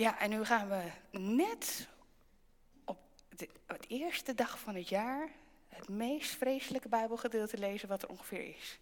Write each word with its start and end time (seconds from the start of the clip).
Ja, 0.00 0.18
en 0.18 0.30
nu 0.30 0.44
gaan 0.44 0.68
we 0.68 0.82
net 1.18 1.88
op 2.84 2.98
de, 3.36 3.48
eerste 3.88 4.34
dag 4.34 4.58
van 4.58 4.74
het 4.74 4.88
jaar 4.88 5.28
het 5.68 5.88
meest 5.88 6.30
vreselijke 6.30 6.88
Bijbelgedeelte 6.88 7.58
lezen 7.58 7.88
wat 7.88 8.02
er 8.02 8.08
ongeveer 8.08 8.56
is. 8.56 8.78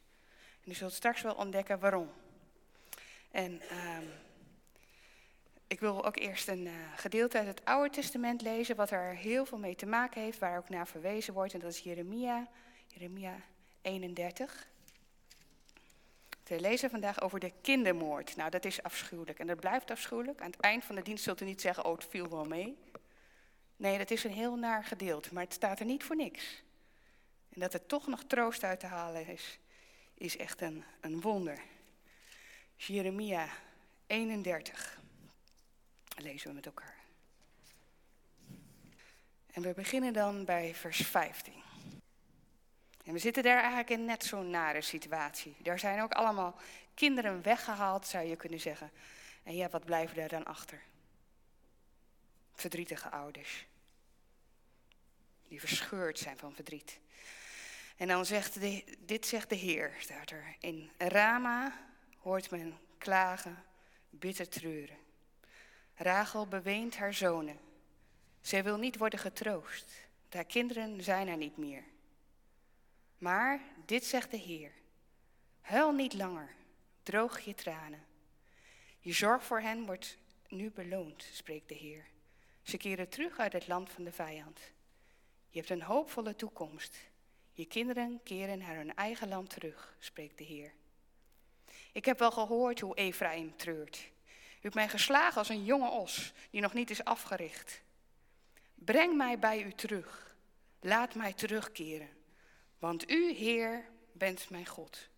En 0.64 0.70
u 0.70 0.74
zult 0.74 0.92
straks 0.92 1.22
wel 1.22 1.34
ontdekken 1.34 1.78
waarom. 1.78 2.10
En 3.30 3.60
ehm, 3.60 4.04
ik 5.66 5.80
wil 5.80 6.04
ook 6.04 6.16
eerst 6.16 6.48
een 6.48 6.66
uh, 6.66 6.72
gedeelte 6.96 7.38
uit 7.38 7.46
het 7.46 7.64
Oude 7.64 7.90
Testament 7.90 8.42
lezen, 8.42 8.76
wat 8.76 8.90
er 8.90 9.14
heel 9.14 9.46
veel 9.46 9.58
mee 9.58 9.76
te 9.76 9.86
maken 9.86 10.22
heeft, 10.22 10.38
waar 10.38 10.58
ook 10.58 10.68
naar 10.68 10.86
verwezen 10.86 11.34
wordt. 11.34 11.54
En 11.54 11.60
dat 11.60 11.72
is 11.72 11.80
Jeremia, 11.80 12.48
Jeremia 12.86 13.36
31. 13.82 14.68
We 16.48 16.60
lezen 16.60 16.90
vandaag 16.90 17.20
over 17.20 17.40
de 17.40 17.52
kindermoord. 17.62 18.36
Nou, 18.36 18.50
dat 18.50 18.64
is 18.64 18.82
afschuwelijk 18.82 19.38
en 19.38 19.46
dat 19.46 19.60
blijft 19.60 19.90
afschuwelijk. 19.90 20.40
Aan 20.40 20.50
het 20.50 20.60
eind 20.60 20.84
van 20.84 20.94
de 20.94 21.02
dienst 21.02 21.24
zult 21.24 21.40
u 21.40 21.44
niet 21.44 21.60
zeggen, 21.60 21.84
oh, 21.84 21.92
het 21.92 22.06
viel 22.10 22.28
wel 22.28 22.44
mee. 22.44 22.78
Nee, 23.76 23.98
dat 23.98 24.10
is 24.10 24.24
een 24.24 24.32
heel 24.32 24.56
naar 24.56 24.84
gedeelte, 24.84 25.34
maar 25.34 25.42
het 25.42 25.52
staat 25.52 25.80
er 25.80 25.86
niet 25.86 26.04
voor 26.04 26.16
niks. 26.16 26.62
En 27.48 27.60
dat 27.60 27.74
er 27.74 27.86
toch 27.86 28.06
nog 28.06 28.24
troost 28.24 28.64
uit 28.64 28.80
te 28.80 28.86
halen 28.86 29.26
is, 29.26 29.58
is 30.14 30.36
echt 30.36 30.60
een, 30.60 30.84
een 31.00 31.20
wonder. 31.20 31.60
Jeremia 32.76 33.48
31. 34.06 35.00
lezen 36.16 36.48
we 36.48 36.54
met 36.54 36.66
elkaar. 36.66 36.96
En 39.52 39.62
we 39.62 39.72
beginnen 39.74 40.12
dan 40.12 40.44
bij 40.44 40.74
vers 40.74 41.06
15. 41.06 41.67
En 43.08 43.14
we 43.14 43.20
zitten 43.20 43.42
daar 43.42 43.58
eigenlijk 43.58 43.90
in 43.90 44.04
net 44.04 44.24
zo'n 44.24 44.50
nare 44.50 44.80
situatie. 44.80 45.56
Daar 45.58 45.78
zijn 45.78 46.02
ook 46.02 46.12
allemaal 46.12 46.56
kinderen 46.94 47.42
weggehaald, 47.42 48.06
zou 48.06 48.26
je 48.26 48.36
kunnen 48.36 48.60
zeggen. 48.60 48.90
En 49.42 49.54
ja, 49.54 49.68
wat 49.68 49.84
blijven 49.84 50.16
daar 50.16 50.28
dan 50.28 50.44
achter? 50.44 50.82
Verdrietige 52.54 53.10
ouders. 53.10 53.66
Die 55.48 55.60
verscheurd 55.60 56.18
zijn 56.18 56.38
van 56.38 56.54
verdriet. 56.54 57.00
En 57.96 58.08
dan 58.08 58.26
zegt 58.26 58.60
de, 58.60 58.96
dit 58.98 59.26
zegt 59.26 59.48
de 59.48 59.56
Heer, 59.56 59.94
staat 59.98 60.30
er. 60.30 60.56
In 60.60 60.90
Rama 60.98 61.72
hoort 62.18 62.50
men 62.50 62.78
klagen, 62.98 63.64
bitter 64.10 64.48
treuren. 64.48 64.98
Rachel 65.94 66.46
beweent 66.46 66.96
haar 66.96 67.14
zonen. 67.14 67.58
Zij 68.40 68.64
wil 68.64 68.76
niet 68.76 68.96
worden 68.96 69.18
getroost. 69.18 69.92
Haar 70.28 70.44
kinderen 70.44 71.02
zijn 71.02 71.28
er 71.28 71.36
niet 71.36 71.56
meer. 71.56 71.84
Maar 73.18 73.60
dit 73.86 74.04
zegt 74.04 74.30
de 74.30 74.36
Heer. 74.36 74.72
Huil 75.60 75.92
niet 75.92 76.14
langer, 76.14 76.54
droog 77.02 77.40
je 77.40 77.54
tranen. 77.54 78.06
Je 79.00 79.12
zorg 79.12 79.44
voor 79.44 79.60
hen 79.60 79.86
wordt 79.86 80.18
nu 80.48 80.70
beloond, 80.70 81.28
spreekt 81.32 81.68
de 81.68 81.74
Heer. 81.74 82.06
Ze 82.62 82.76
keren 82.76 83.08
terug 83.08 83.38
uit 83.38 83.52
het 83.52 83.68
land 83.68 83.90
van 83.90 84.04
de 84.04 84.12
vijand. 84.12 84.60
Je 85.48 85.58
hebt 85.58 85.70
een 85.70 85.82
hoopvolle 85.82 86.36
toekomst. 86.36 86.96
Je 87.52 87.66
kinderen 87.66 88.20
keren 88.22 88.58
naar 88.58 88.76
hun 88.76 88.94
eigen 88.94 89.28
land 89.28 89.50
terug, 89.50 89.96
spreekt 89.98 90.38
de 90.38 90.44
Heer. 90.44 90.72
Ik 91.92 92.04
heb 92.04 92.18
wel 92.18 92.30
gehoord 92.30 92.80
hoe 92.80 92.96
Ephraim 92.96 93.56
treurt. 93.56 94.10
U 94.26 94.60
hebt 94.60 94.74
mij 94.74 94.88
geslagen 94.88 95.38
als 95.38 95.48
een 95.48 95.64
jonge 95.64 95.90
os 95.90 96.32
die 96.50 96.60
nog 96.60 96.74
niet 96.74 96.90
is 96.90 97.04
afgericht. 97.04 97.82
Breng 98.74 99.16
mij 99.16 99.38
bij 99.38 99.62
u 99.62 99.72
terug. 99.72 100.36
Laat 100.80 101.14
mij 101.14 101.32
terugkeren. 101.32 102.17
Want 102.78 103.10
u, 103.10 103.32
Heer, 103.32 103.88
bent 104.12 104.50
mijn 104.50 104.66
God. 104.66 105.08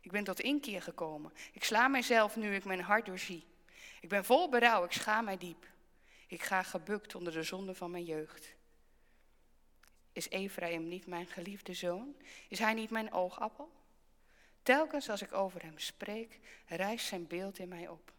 Ik 0.00 0.10
ben 0.10 0.24
tot 0.24 0.40
inkeer 0.40 0.82
gekomen. 0.82 1.32
Ik 1.52 1.64
sla 1.64 1.88
mijzelf 1.88 2.36
nu 2.36 2.54
ik 2.54 2.64
mijn 2.64 2.80
hart 2.80 3.06
doorzie. 3.06 3.46
Ik 4.00 4.08
ben 4.08 4.24
vol 4.24 4.48
berouw, 4.48 4.84
ik 4.84 4.92
schaam 4.92 5.24
mij 5.24 5.38
diep. 5.38 5.66
Ik 6.26 6.42
ga 6.42 6.62
gebukt 6.62 7.14
onder 7.14 7.32
de 7.32 7.42
zonde 7.42 7.74
van 7.74 7.90
mijn 7.90 8.04
jeugd. 8.04 8.54
Is 10.12 10.28
Ephraim 10.28 10.88
niet 10.88 11.06
mijn 11.06 11.26
geliefde 11.26 11.74
zoon? 11.74 12.14
Is 12.48 12.58
hij 12.58 12.74
niet 12.74 12.90
mijn 12.90 13.12
oogappel? 13.12 13.72
Telkens 14.62 15.10
als 15.10 15.22
ik 15.22 15.32
over 15.32 15.62
hem 15.62 15.78
spreek, 15.78 16.38
rijst 16.66 17.06
zijn 17.06 17.26
beeld 17.26 17.58
in 17.58 17.68
mij 17.68 17.88
op. 17.88 18.12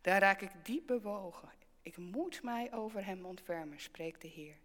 Dan 0.00 0.16
raak 0.16 0.40
ik 0.40 0.50
diep 0.62 0.86
bewogen. 0.86 1.50
Ik 1.82 1.96
moet 1.96 2.42
mij 2.42 2.72
over 2.72 3.04
hem 3.04 3.24
ontfermen, 3.24 3.80
spreekt 3.80 4.20
de 4.20 4.28
Heer. 4.28 4.56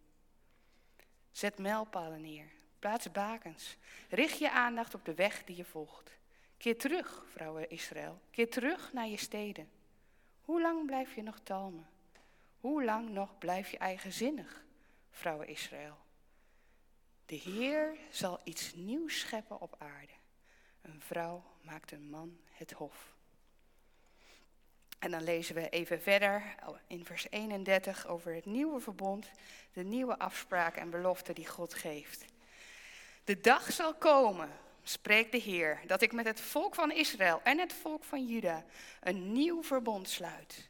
Zet 1.32 1.58
mijlpalen 1.58 2.22
neer, 2.22 2.52
plaats 2.80 3.12
bakens. 3.12 3.78
Richt 4.10 4.38
je 4.38 4.52
aandacht 4.52 4.94
op 4.94 5.06
de 5.06 5.14
weg 5.14 5.44
die 5.44 5.56
je 5.56 5.66
volgt. 5.66 6.18
Keer 6.58 6.78
terug, 6.78 7.24
vrouwen 7.32 7.70
Israël. 7.70 8.22
Keer 8.32 8.50
terug 8.50 8.94
naar 8.94 9.08
je 9.08 9.18
steden. 9.18 9.70
Hoe 10.42 10.62
lang 10.62 10.86
blijf 10.86 11.16
je 11.16 11.24
nog 11.24 11.40
talmen? 11.44 11.88
Hoe 12.60 12.84
lang 12.84 13.10
nog 13.10 13.38
blijf 13.38 13.72
je 13.72 13.78
eigenzinnig, 13.78 14.64
vrouwen 15.12 15.48
Israël? 15.48 15.98
De 17.26 17.36
Heer 17.36 17.98
zal 18.10 18.40
iets 18.44 18.74
nieuws 18.74 19.20
scheppen 19.20 19.62
op 19.62 19.76
aarde. 19.78 20.14
Een 20.82 21.02
vrouw 21.02 21.44
maakt 21.62 21.92
een 21.92 22.10
man 22.10 22.38
het 22.52 22.72
hof. 22.72 23.16
En 25.00 25.12
dan 25.12 25.24
lezen 25.24 25.56
we 25.56 25.70
even 25.70 26.02
verder 26.02 26.56
in 26.88 27.06
vers 27.06 27.28
31 27.30 28.08
over 28.08 28.34
het 28.34 28.46
nieuwe 28.46 28.80
verbond, 28.80 29.32
de 29.74 29.84
nieuwe 29.84 30.20
afspraken 30.20 30.82
en 30.82 30.90
beloften 30.90 31.36
die 31.36 31.48
God 31.48 31.74
geeft. 31.74 32.26
De 33.28 33.42
dag 33.42 33.72
zal 33.72 33.94
komen, 33.94 34.50
spreekt 34.84 35.32
de 35.32 35.38
Heer, 35.38 35.80
dat 35.88 36.02
ik 36.02 36.12
met 36.12 36.26
het 36.26 36.42
volk 36.42 36.76
van 36.76 36.92
Israël 36.92 37.42
en 37.44 37.60
het 37.60 37.74
volk 37.74 38.04
van 38.04 38.26
Juda 38.26 38.66
een 39.02 39.32
nieuw 39.32 39.64
verbond 39.64 40.10
sluit. 40.10 40.70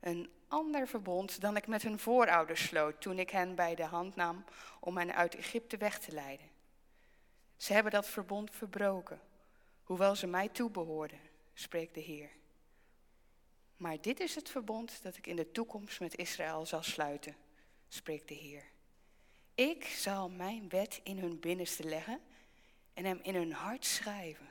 Een 0.00 0.30
ander 0.48 0.88
verbond 0.88 1.40
dan 1.40 1.56
ik 1.56 1.66
met 1.66 1.82
hun 1.82 1.98
voorouders 1.98 2.64
sloot 2.64 3.00
toen 3.00 3.18
ik 3.18 3.30
hen 3.30 3.54
bij 3.54 3.74
de 3.74 3.84
hand 3.84 4.16
nam 4.16 4.44
om 4.80 4.96
hen 4.96 5.14
uit 5.14 5.34
Egypte 5.34 5.76
weg 5.76 5.98
te 5.98 6.12
leiden. 6.12 6.50
Ze 7.56 7.72
hebben 7.72 7.92
dat 7.92 8.08
verbond 8.08 8.50
verbroken, 8.54 9.20
hoewel 9.82 10.16
ze 10.16 10.26
mij 10.26 10.48
toebehoorden, 10.48 11.20
spreekt 11.54 11.94
de 11.94 12.00
Heer. 12.00 12.30
Maar 13.76 14.00
dit 14.00 14.20
is 14.20 14.34
het 14.34 14.50
verbond 14.50 15.02
dat 15.02 15.16
ik 15.16 15.26
in 15.26 15.36
de 15.36 15.50
toekomst 15.50 16.00
met 16.00 16.16
Israël 16.16 16.66
zal 16.66 16.82
sluiten, 16.82 17.36
spreekt 17.88 18.28
de 18.28 18.34
Heer. 18.34 18.64
Ik 19.60 19.84
zal 19.84 20.28
mijn 20.28 20.68
wet 20.68 21.00
in 21.02 21.18
hun 21.18 21.40
binnenste 21.40 21.84
leggen 21.84 22.20
en 22.94 23.04
hem 23.04 23.18
in 23.22 23.34
hun 23.34 23.52
hart 23.52 23.84
schrijven. 23.84 24.48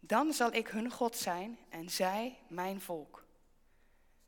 Dan 0.00 0.32
zal 0.32 0.52
ik 0.52 0.68
hun 0.68 0.90
God 0.90 1.16
zijn 1.16 1.58
en 1.68 1.90
zij 1.90 2.38
mijn 2.48 2.80
volk. 2.80 3.24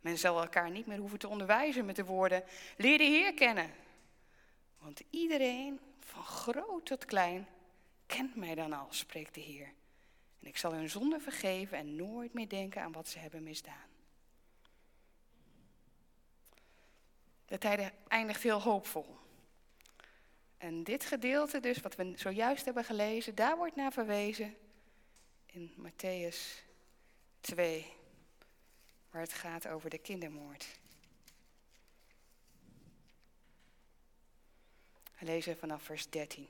Men 0.00 0.18
zal 0.18 0.40
elkaar 0.40 0.70
niet 0.70 0.86
meer 0.86 0.98
hoeven 0.98 1.18
te 1.18 1.28
onderwijzen 1.28 1.84
met 1.84 1.96
de 1.96 2.04
woorden: 2.04 2.44
Leer 2.76 2.98
de 2.98 3.04
Heer 3.04 3.34
kennen. 3.34 3.70
Want 4.78 5.02
iedereen, 5.10 5.80
van 6.00 6.24
groot 6.24 6.86
tot 6.86 7.04
klein, 7.04 7.46
kent 8.06 8.36
mij 8.36 8.54
dan 8.54 8.72
al, 8.72 8.86
spreekt 8.90 9.34
de 9.34 9.40
Heer. 9.40 9.72
En 10.40 10.46
ik 10.46 10.56
zal 10.56 10.72
hun 10.72 10.90
zonde 10.90 11.20
vergeven 11.20 11.78
en 11.78 11.96
nooit 11.96 12.32
meer 12.32 12.48
denken 12.48 12.82
aan 12.82 12.92
wat 12.92 13.08
ze 13.08 13.18
hebben 13.18 13.42
misdaan. 13.42 13.88
De 17.46 17.58
tijd 17.58 17.92
eindigt 18.08 18.42
heel 18.42 18.62
hoopvol. 18.62 19.26
En 20.58 20.84
dit 20.84 21.04
gedeelte 21.04 21.60
dus, 21.60 21.80
wat 21.80 21.94
we 21.94 22.12
zojuist 22.16 22.64
hebben 22.64 22.84
gelezen, 22.84 23.34
daar 23.34 23.56
wordt 23.56 23.76
naar 23.76 23.92
verwezen 23.92 24.56
in 25.46 25.74
Matthäus 25.76 26.36
2, 27.40 27.92
waar 29.10 29.22
het 29.22 29.32
gaat 29.32 29.66
over 29.66 29.90
de 29.90 29.98
kindermoord. 29.98 30.66
We 35.18 35.24
lezen 35.24 35.58
vanaf 35.58 35.82
vers 35.82 36.10
13. 36.10 36.48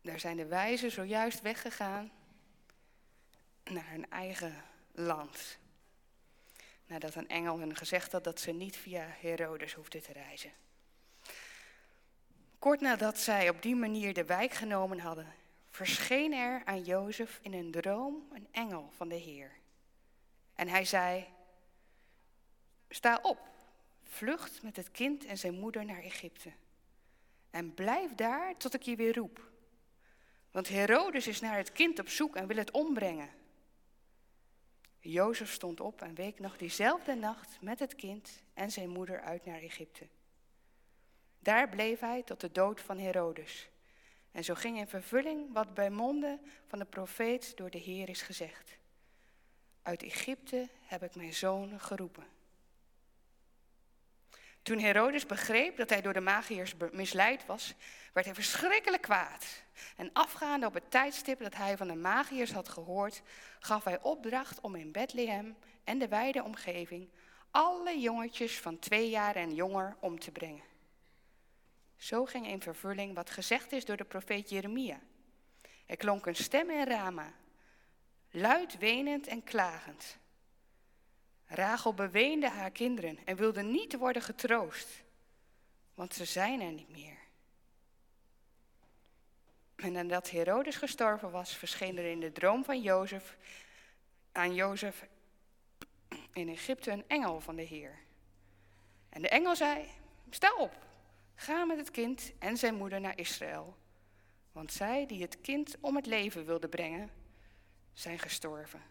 Daar 0.00 0.20
zijn 0.20 0.36
de 0.36 0.46
wijzen 0.46 0.90
zojuist 0.90 1.40
weggegaan 1.40 2.10
naar 3.64 3.90
hun 3.90 4.10
eigen 4.10 4.64
land. 4.92 5.58
Nadat 6.86 7.14
een 7.14 7.28
engel 7.28 7.58
hun 7.58 7.76
gezegd 7.76 8.12
had 8.12 8.24
dat 8.24 8.40
ze 8.40 8.52
niet 8.52 8.76
via 8.76 9.06
Herodes 9.20 9.72
hoefden 9.72 10.02
te 10.02 10.12
reizen. 10.12 10.52
Kort 12.58 12.80
nadat 12.80 13.18
zij 13.18 13.48
op 13.48 13.62
die 13.62 13.76
manier 13.76 14.14
de 14.14 14.24
wijk 14.24 14.52
genomen 14.52 14.98
hadden, 14.98 15.34
verscheen 15.70 16.32
er 16.32 16.62
aan 16.64 16.82
Jozef 16.82 17.38
in 17.42 17.52
een 17.52 17.70
droom 17.70 18.28
een 18.32 18.48
engel 18.50 18.90
van 18.96 19.08
de 19.08 19.14
Heer. 19.14 19.50
En 20.54 20.68
hij 20.68 20.84
zei: 20.84 21.26
Sta 22.88 23.18
op, 23.22 23.38
vlucht 24.02 24.62
met 24.62 24.76
het 24.76 24.90
kind 24.90 25.24
en 25.24 25.38
zijn 25.38 25.54
moeder 25.54 25.84
naar 25.84 26.02
Egypte. 26.02 26.52
En 27.50 27.74
blijf 27.74 28.14
daar 28.14 28.56
tot 28.56 28.74
ik 28.74 28.82
je 28.82 28.96
weer 28.96 29.14
roep. 29.14 29.50
Want 30.50 30.68
Herodes 30.68 31.26
is 31.26 31.40
naar 31.40 31.56
het 31.56 31.72
kind 31.72 31.98
op 31.98 32.08
zoek 32.08 32.36
en 32.36 32.46
wil 32.46 32.56
het 32.56 32.70
ombrengen. 32.70 33.30
Jozef 35.00 35.52
stond 35.52 35.80
op 35.80 36.02
en 36.02 36.14
week 36.14 36.38
nog 36.38 36.56
diezelfde 36.56 37.14
nacht 37.14 37.60
met 37.60 37.78
het 37.78 37.94
kind 37.94 38.42
en 38.54 38.70
zijn 38.70 38.88
moeder 38.88 39.20
uit 39.20 39.44
naar 39.44 39.60
Egypte. 39.60 40.06
Daar 41.38 41.68
bleef 41.68 42.00
hij 42.00 42.22
tot 42.22 42.40
de 42.40 42.52
dood 42.52 42.80
van 42.80 42.98
Herodes. 42.98 43.68
En 44.32 44.44
zo 44.44 44.54
ging 44.54 44.78
in 44.78 44.88
vervulling 44.88 45.52
wat 45.52 45.74
bij 45.74 45.90
monden 45.90 46.40
van 46.66 46.78
de 46.78 46.84
profeet 46.84 47.56
door 47.56 47.70
de 47.70 47.78
Heer 47.78 48.08
is 48.08 48.22
gezegd. 48.22 48.78
Uit 49.82 50.02
Egypte 50.02 50.68
heb 50.86 51.02
ik 51.02 51.14
mijn 51.14 51.34
zoon 51.34 51.80
geroepen. 51.80 52.26
Toen 54.62 54.78
Herodes 54.78 55.26
begreep 55.26 55.76
dat 55.76 55.90
hij 55.90 56.00
door 56.00 56.12
de 56.12 56.20
magiërs 56.20 56.74
misleid 56.92 57.46
was, 57.46 57.74
werd 58.12 58.26
hij 58.26 58.34
verschrikkelijk 58.34 59.02
kwaad. 59.02 59.62
En 59.96 60.10
afgaande 60.12 60.66
op 60.66 60.74
het 60.74 60.90
tijdstip 60.90 61.38
dat 61.38 61.54
hij 61.54 61.76
van 61.76 61.88
de 61.88 61.94
magiërs 61.94 62.52
had 62.52 62.68
gehoord, 62.68 63.22
gaf 63.58 63.84
hij 63.84 64.00
opdracht 64.02 64.60
om 64.60 64.74
in 64.74 64.92
Bethlehem 64.92 65.56
en 65.84 65.98
de 65.98 66.08
wijde 66.08 66.42
omgeving 66.42 67.08
alle 67.50 67.98
jongetjes 67.98 68.60
van 68.60 68.78
twee 68.78 69.08
jaar 69.08 69.36
en 69.36 69.54
jonger 69.54 69.96
om 70.00 70.18
te 70.18 70.30
brengen. 70.30 70.67
Zo 71.98 72.24
ging 72.24 72.46
in 72.46 72.62
vervulling 72.62 73.14
wat 73.14 73.30
gezegd 73.30 73.72
is 73.72 73.84
door 73.84 73.96
de 73.96 74.04
profeet 74.04 74.50
Jeremia. 74.50 75.00
Er 75.86 75.96
klonk 75.96 76.26
een 76.26 76.36
stem 76.36 76.70
in 76.70 76.86
Rama, 76.86 77.32
luid 78.30 78.78
wenend 78.78 79.26
en 79.26 79.44
klagend. 79.44 80.18
Rachel 81.46 81.94
beweende 81.94 82.48
haar 82.48 82.70
kinderen 82.70 83.18
en 83.24 83.36
wilde 83.36 83.62
niet 83.62 83.96
worden 83.96 84.22
getroost, 84.22 85.02
want 85.94 86.14
ze 86.14 86.24
zijn 86.24 86.60
er 86.60 86.72
niet 86.72 86.88
meer. 86.88 87.18
En 89.76 89.92
nadat 89.92 90.30
Herodes 90.30 90.76
gestorven 90.76 91.30
was, 91.30 91.56
verscheen 91.56 91.98
er 91.98 92.10
in 92.10 92.20
de 92.20 92.32
droom 92.32 92.64
van 92.64 92.82
Jozef 92.82 93.36
aan 94.32 94.54
Jozef 94.54 95.06
in 96.32 96.48
Egypte 96.48 96.90
een 96.90 97.04
engel 97.06 97.40
van 97.40 97.56
de 97.56 97.62
Heer. 97.62 97.98
En 99.08 99.22
de 99.22 99.28
engel 99.28 99.56
zei: 99.56 99.86
Sta 100.30 100.54
op, 100.54 100.87
ga 101.38 101.64
met 101.64 101.78
het 101.78 101.90
kind 101.90 102.32
en 102.38 102.56
zijn 102.56 102.74
moeder 102.74 103.00
naar 103.00 103.18
Israël. 103.18 103.76
Want 104.52 104.72
zij 104.72 105.06
die 105.06 105.22
het 105.22 105.40
kind 105.40 105.76
om 105.80 105.96
het 105.96 106.06
leven 106.06 106.44
wilden 106.44 106.70
brengen, 106.70 107.10
zijn 107.92 108.18
gestorven. 108.18 108.82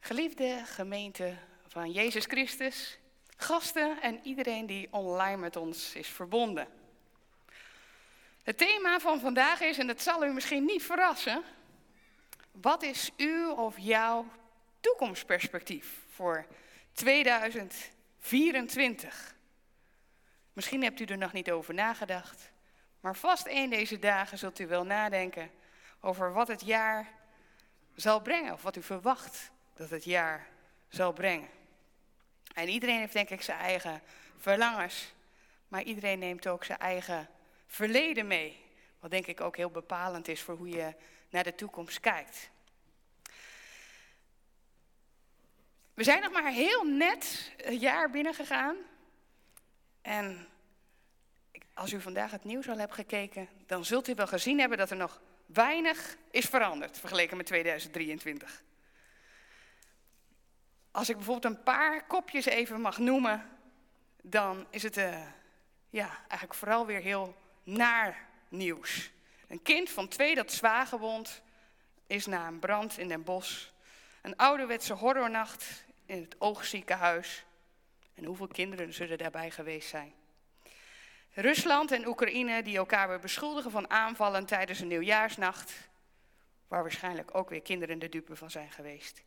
Geliefde 0.00 0.62
gemeente 0.64 1.36
van 1.66 1.92
Jezus 1.92 2.24
Christus, 2.24 2.98
gasten 3.36 4.02
en 4.02 4.20
iedereen 4.22 4.66
die 4.66 4.92
online 4.92 5.36
met 5.36 5.56
ons 5.56 5.94
is 5.94 6.08
verbonden. 6.08 6.68
Het 8.42 8.58
thema 8.58 9.00
van 9.00 9.20
vandaag 9.20 9.60
is, 9.60 9.78
en 9.78 9.86
dat 9.86 10.02
zal 10.02 10.24
u 10.24 10.32
misschien 10.32 10.64
niet 10.64 10.82
verrassen, 10.82 11.42
wat 12.52 12.82
is 12.82 13.10
uw 13.16 13.50
of 13.50 13.78
jouw 13.78 14.26
toekomstperspectief 14.80 16.04
voor 16.08 16.46
2024? 18.20 19.34
Misschien 20.52 20.82
hebt 20.82 21.00
u 21.00 21.04
er 21.04 21.18
nog 21.18 21.32
niet 21.32 21.50
over 21.50 21.74
nagedacht, 21.74 22.50
maar 23.00 23.16
vast 23.16 23.46
een 23.46 23.70
deze 23.70 23.98
dagen 23.98 24.38
zult 24.38 24.58
u 24.58 24.66
wel 24.66 24.84
nadenken 24.84 25.50
over 26.00 26.32
wat 26.32 26.48
het 26.48 26.64
jaar 26.64 27.08
zal 27.94 28.20
brengen, 28.20 28.52
of 28.52 28.62
wat 28.62 28.76
u 28.76 28.82
verwacht 28.82 29.50
dat 29.74 29.90
het 29.90 30.04
jaar 30.04 30.46
zal 30.88 31.12
brengen. 31.12 31.48
En 32.54 32.68
iedereen 32.68 32.98
heeft 32.98 33.12
denk 33.12 33.30
ik 33.30 33.42
zijn 33.42 33.58
eigen 33.58 34.02
verlangens, 34.36 35.12
maar 35.68 35.82
iedereen 35.82 36.18
neemt 36.18 36.46
ook 36.46 36.64
zijn 36.64 36.78
eigen 36.78 37.28
verleden 37.66 38.26
mee. 38.26 38.64
Wat 39.00 39.10
denk 39.10 39.26
ik 39.26 39.40
ook 39.40 39.56
heel 39.56 39.70
bepalend 39.70 40.28
is 40.28 40.42
voor 40.42 40.56
hoe 40.56 40.68
je 40.68 40.94
naar 41.30 41.44
de 41.44 41.54
toekomst 41.54 42.00
kijkt. 42.00 42.50
We 46.00 46.06
zijn 46.06 46.22
nog 46.22 46.32
maar 46.32 46.52
heel 46.52 46.84
net 46.84 47.52
een 47.56 47.78
jaar 47.78 48.10
binnengegaan. 48.10 48.76
En 50.02 50.48
als 51.74 51.92
u 51.92 52.00
vandaag 52.00 52.30
het 52.30 52.44
nieuws 52.44 52.68
al 52.68 52.78
hebt 52.78 52.94
gekeken, 52.94 53.48
dan 53.66 53.84
zult 53.84 54.08
u 54.08 54.14
wel 54.14 54.26
gezien 54.26 54.58
hebben 54.58 54.78
dat 54.78 54.90
er 54.90 54.96
nog 54.96 55.20
weinig 55.46 56.16
is 56.30 56.46
veranderd 56.46 56.98
vergeleken 56.98 57.36
met 57.36 57.46
2023. 57.46 58.62
Als 60.90 61.08
ik 61.08 61.16
bijvoorbeeld 61.16 61.54
een 61.54 61.62
paar 61.62 62.06
kopjes 62.06 62.44
even 62.44 62.80
mag 62.80 62.98
noemen, 62.98 63.48
dan 64.22 64.66
is 64.70 64.82
het 64.82 64.96
uh, 64.96 65.26
ja, 65.90 66.18
eigenlijk 66.18 66.54
vooral 66.54 66.86
weer 66.86 67.00
heel 67.00 67.36
naar 67.62 68.26
nieuws. 68.48 69.10
Een 69.48 69.62
kind 69.62 69.90
van 69.90 70.08
twee 70.08 70.34
dat 70.34 70.52
zwaar 70.52 70.86
gewond 70.86 71.42
is 72.06 72.26
na 72.26 72.46
een 72.46 72.58
brand 72.58 72.98
in 72.98 73.08
Den 73.08 73.24
Bosch. 73.24 73.68
Een 74.22 74.36
ouderwetse 74.36 74.92
horrornacht 74.92 75.88
in 76.10 76.20
het 76.20 76.36
oogziekenhuis. 76.38 77.44
En 78.14 78.24
hoeveel 78.24 78.46
kinderen 78.46 78.92
zullen 78.92 79.18
daarbij 79.18 79.50
geweest 79.50 79.88
zijn? 79.88 80.14
Rusland 81.32 81.90
en 81.90 82.06
Oekraïne 82.06 82.62
die 82.62 82.76
elkaar 82.76 83.08
weer 83.08 83.20
beschuldigen 83.20 83.70
van 83.70 83.90
aanvallen 83.90 84.46
tijdens 84.46 84.80
een 84.80 84.88
nieuwjaarsnacht. 84.88 85.88
Waar 86.68 86.82
waarschijnlijk 86.82 87.34
ook 87.34 87.50
weer 87.50 87.62
kinderen 87.62 87.98
de 87.98 88.08
dupe 88.08 88.36
van 88.36 88.50
zijn 88.50 88.70
geweest. 88.70 89.22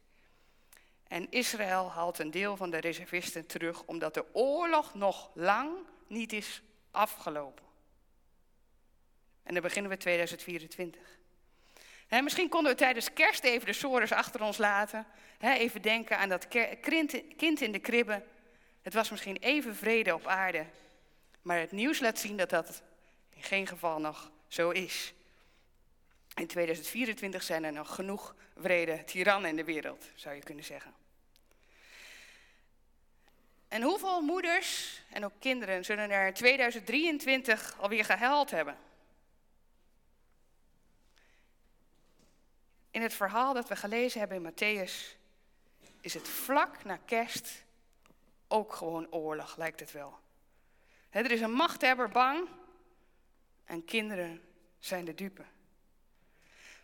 En 1.08 1.32
Israël 1.32 1.92
haalt 1.92 2.20
een 2.20 2.32
deel 2.32 2.58
van 2.58 2.70
de 2.70 2.78
reservisten 2.78 3.48
terug 3.48 3.84
omdat 3.84 4.14
de 4.14 4.26
oorlog 4.34 4.94
nog 4.94 5.32
lang 5.34 5.78
niet 6.08 6.34
is 6.34 6.62
afgelopen. 6.92 7.66
En 9.44 9.54
dan 9.54 9.64
beginnen 9.64 9.92
we 9.92 9.98
2024. 9.98 11.20
Misschien 12.22 12.50
konden 12.50 12.72
we 12.72 12.78
tijdens 12.78 13.14
kerst 13.14 13.44
even 13.44 13.66
de 13.66 13.74
sores 13.74 14.12
achter 14.12 14.44
ons 14.44 14.58
laten. 14.58 15.06
even 15.40 15.82
denken 15.82 16.18
aan 16.18 16.30
dat 16.30 16.48
kind 17.38 17.62
in 17.62 17.72
de 17.72 17.80
kribbe. 17.80 18.24
Het 18.82 18.94
was 18.94 19.10
misschien 19.10 19.38
even 19.38 19.76
vrede 19.76 20.14
op 20.14 20.28
aarde. 20.28 20.66
Maar 21.42 21.60
het 21.60 21.72
nieuws 21.72 22.00
laat 22.00 22.20
zien 22.20 22.38
dat 22.38 22.50
dat 22.50 22.82
in 23.30 23.44
geen 23.44 23.68
geval 23.68 24.00
nog 24.00 24.32
zo 24.48 24.70
is. 24.70 25.14
In 26.36 26.48
2024 26.48 27.44
zijn 27.44 27.64
er 27.64 27.72
nog 27.72 27.96
genoeg 27.96 28.36
vrede 28.58 29.04
tirannen 29.04 29.50
in 29.50 29.56
de 29.56 29.64
wereld, 29.64 30.06
zou 30.16 30.36
je 30.36 30.44
kunnen 30.44 30.64
zeggen. 30.64 30.94
En 33.68 33.82
hoeveel 33.82 34.22
moeders 34.22 35.02
en 35.10 35.26
ook 35.26 35.34
kinderen 35.40 35.86
zullen 35.86 36.12
er 36.12 36.28
in 36.28 36.34
2023 36.34 37.76
alweer 37.80 38.06
gehuild 38.06 38.52
hebben? 38.52 38.78
In 42.94 43.02
het 43.02 43.14
verhaal 43.14 43.54
dat 43.54 43.68
we 43.68 43.76
gelezen 43.76 44.20
hebben 44.20 44.38
in 44.38 44.52
Matthäus 44.52 45.18
is 46.02 46.14
het 46.14 46.28
vlak 46.28 46.84
na 46.84 46.98
kerst 47.06 47.64
ook 48.48 48.74
gewoon 48.74 49.12
oorlog, 49.12 49.58
lijkt 49.58 49.80
het 49.80 49.92
wel. 49.92 50.20
er 51.10 51.32
is 51.32 51.42
een 51.42 51.52
machthebber 51.52 52.10
bang 52.10 52.48
en 53.66 53.86
kinderen 53.86 54.42
zijn 54.80 55.06
de 55.06 55.14
dupe. 55.14 55.44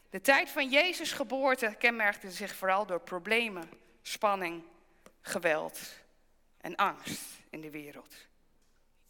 De 0.09 0.21
tijd 0.21 0.49
van 0.49 0.69
Jezus' 0.69 1.11
geboorte 1.11 1.75
kenmerkte 1.77 2.31
zich 2.31 2.55
vooral 2.55 2.85
door 2.85 3.01
problemen, 3.01 3.69
spanning, 4.01 4.63
geweld 5.21 5.79
en 6.57 6.75
angst 6.75 7.21
in 7.49 7.61
de 7.61 7.69
wereld. 7.69 8.15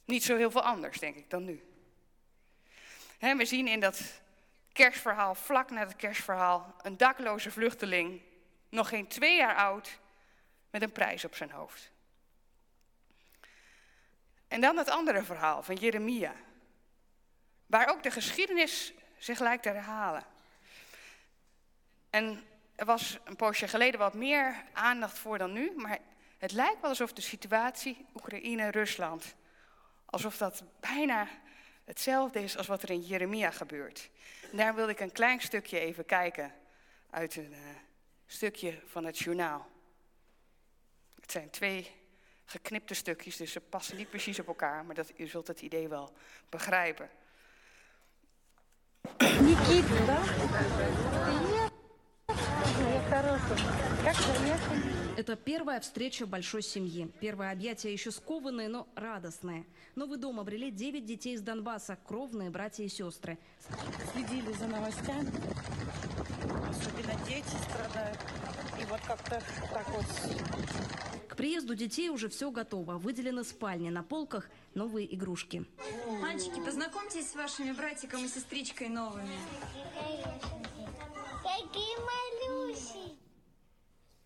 Niet 0.06 0.24
zo 0.24 0.36
heel 0.36 0.51
veel 0.51 0.63
anders, 0.63 1.00
denk 1.00 1.15
ik, 1.15 1.29
dan 1.29 1.46
nu. 1.46 1.63
we 3.20 3.46
zien 3.46 3.68
in 3.68 3.79
dat 3.79 4.22
kerstverhaal, 4.74 5.36
vlak 5.36 5.70
na 5.70 5.80
het 5.80 5.96
kerstverhaal, 5.96 6.76
een 6.82 6.98
dakloze 6.98 7.52
vluchteling, 7.52 8.22
nog 8.70 8.90
geen 8.90 9.08
twee 9.08 9.36
jaar 9.36 9.56
oud, 9.56 10.00
met 10.70 10.82
een 10.82 10.92
prijs 10.92 11.26
op 11.26 11.36
zijn 11.36 11.52
hoofd. 11.52 11.92
En 14.48 14.62
dan 14.62 14.78
het 14.78 14.90
andere 14.90 15.24
verhaal 15.24 15.64
van 15.64 15.76
Jeremia, 15.76 16.34
waar 17.66 17.90
ook 17.90 18.04
de 18.04 18.12
geschiedenis 18.12 18.94
zich 19.18 19.40
lijkt 19.40 19.64
te 19.64 19.70
herhalen. 19.70 20.24
En 22.10 22.44
er 22.76 22.86
was 22.86 23.18
een 23.24 23.36
poosje 23.36 23.68
geleden 23.68 24.00
wat 24.00 24.14
meer 24.14 24.64
aandacht 24.74 25.20
voor 25.20 25.38
dan 25.38 25.52
nu, 25.52 25.72
maar 25.76 25.98
het 26.38 26.52
lijkt 26.52 26.82
wel 26.82 26.90
alsof 26.90 27.14
de 27.14 27.22
situatie 27.22 28.06
Oekraïne-Rusland, 28.16 29.36
alsof 30.06 30.38
dat 30.38 30.64
bijna 30.80 31.28
hetzelfde 31.89 32.43
is 32.43 32.58
als 32.58 32.67
wat 32.67 32.84
er 32.84 32.89
in 32.89 33.01
Jeremia 33.01 33.51
gebeurt. 33.51 34.10
Daar 34.51 34.75
wil 34.75 34.89
ik 34.89 35.00
een 35.00 35.12
klein 35.12 35.41
stukje 35.41 35.79
even 35.79 36.05
kijken 36.05 36.53
uit 37.10 37.36
een 37.36 37.51
uh, 37.51 37.58
stukje 38.25 38.81
van 38.86 39.05
het 39.05 39.19
journaal. 39.19 39.67
Het 41.22 41.31
zijn 41.31 41.50
twee 41.50 41.91
geknipte 42.46 42.93
stukjes, 42.93 43.38
dus 43.38 43.51
ze 43.51 43.60
passen 43.60 43.98
niet 43.98 44.10
precies 44.10 44.39
op 44.39 44.48
elkaar, 44.48 44.86
maar 44.86 44.96
dat, 44.96 45.12
u 45.17 45.27
zult 45.27 45.48
het 45.48 45.62
idee 45.62 45.88
wel 45.88 46.13
begrijpen. 46.50 47.10
Nikita, 49.41 50.24
Это 55.18 55.36
первая 55.36 55.80
встреча 55.80 56.25
большой 56.25 56.62
семьи. 56.62 57.12
Первое 57.20 57.51
объятие 57.51 57.92
еще 57.92 58.12
скованные, 58.12 58.70
но 58.70 58.88
радостные. 58.96 59.66
Новый 59.96 60.18
дом 60.18 60.39
обрели 60.39 60.70
9 60.72 61.06
детей 61.06 61.34
из 61.34 61.42
Донбасса, 61.42 61.98
кровные 62.08 62.50
братья 62.50 62.84
и 62.84 62.88
сестры. 62.88 63.38
Следили 64.13 64.54
за 64.54 64.68
новостями. 64.68 65.30
Особенно 66.70 67.13
дети 67.28 67.56
страдают. 67.70 68.20
И 68.80 68.86
вот 68.86 69.01
как-то 69.01 69.42
так 69.74 69.89
вот 69.89 70.06
к 71.28 71.36
приезду 71.36 71.75
детей 71.75 72.10
уже 72.10 72.30
все 72.30 72.51
готово. 72.51 72.94
Выделены 72.98 73.44
спальни, 73.44 73.89
на 73.89 74.04
полках 74.04 74.50
новые 74.74 75.13
игрушки. 75.13 75.66
Мальчики, 76.22 76.60
познакомьтесь 76.62 77.32
с 77.32 77.36
вашими 77.36 77.72
братиком 77.72 78.24
и 78.24 78.28
сестричкой 78.28 78.88
новыми. 78.89 79.38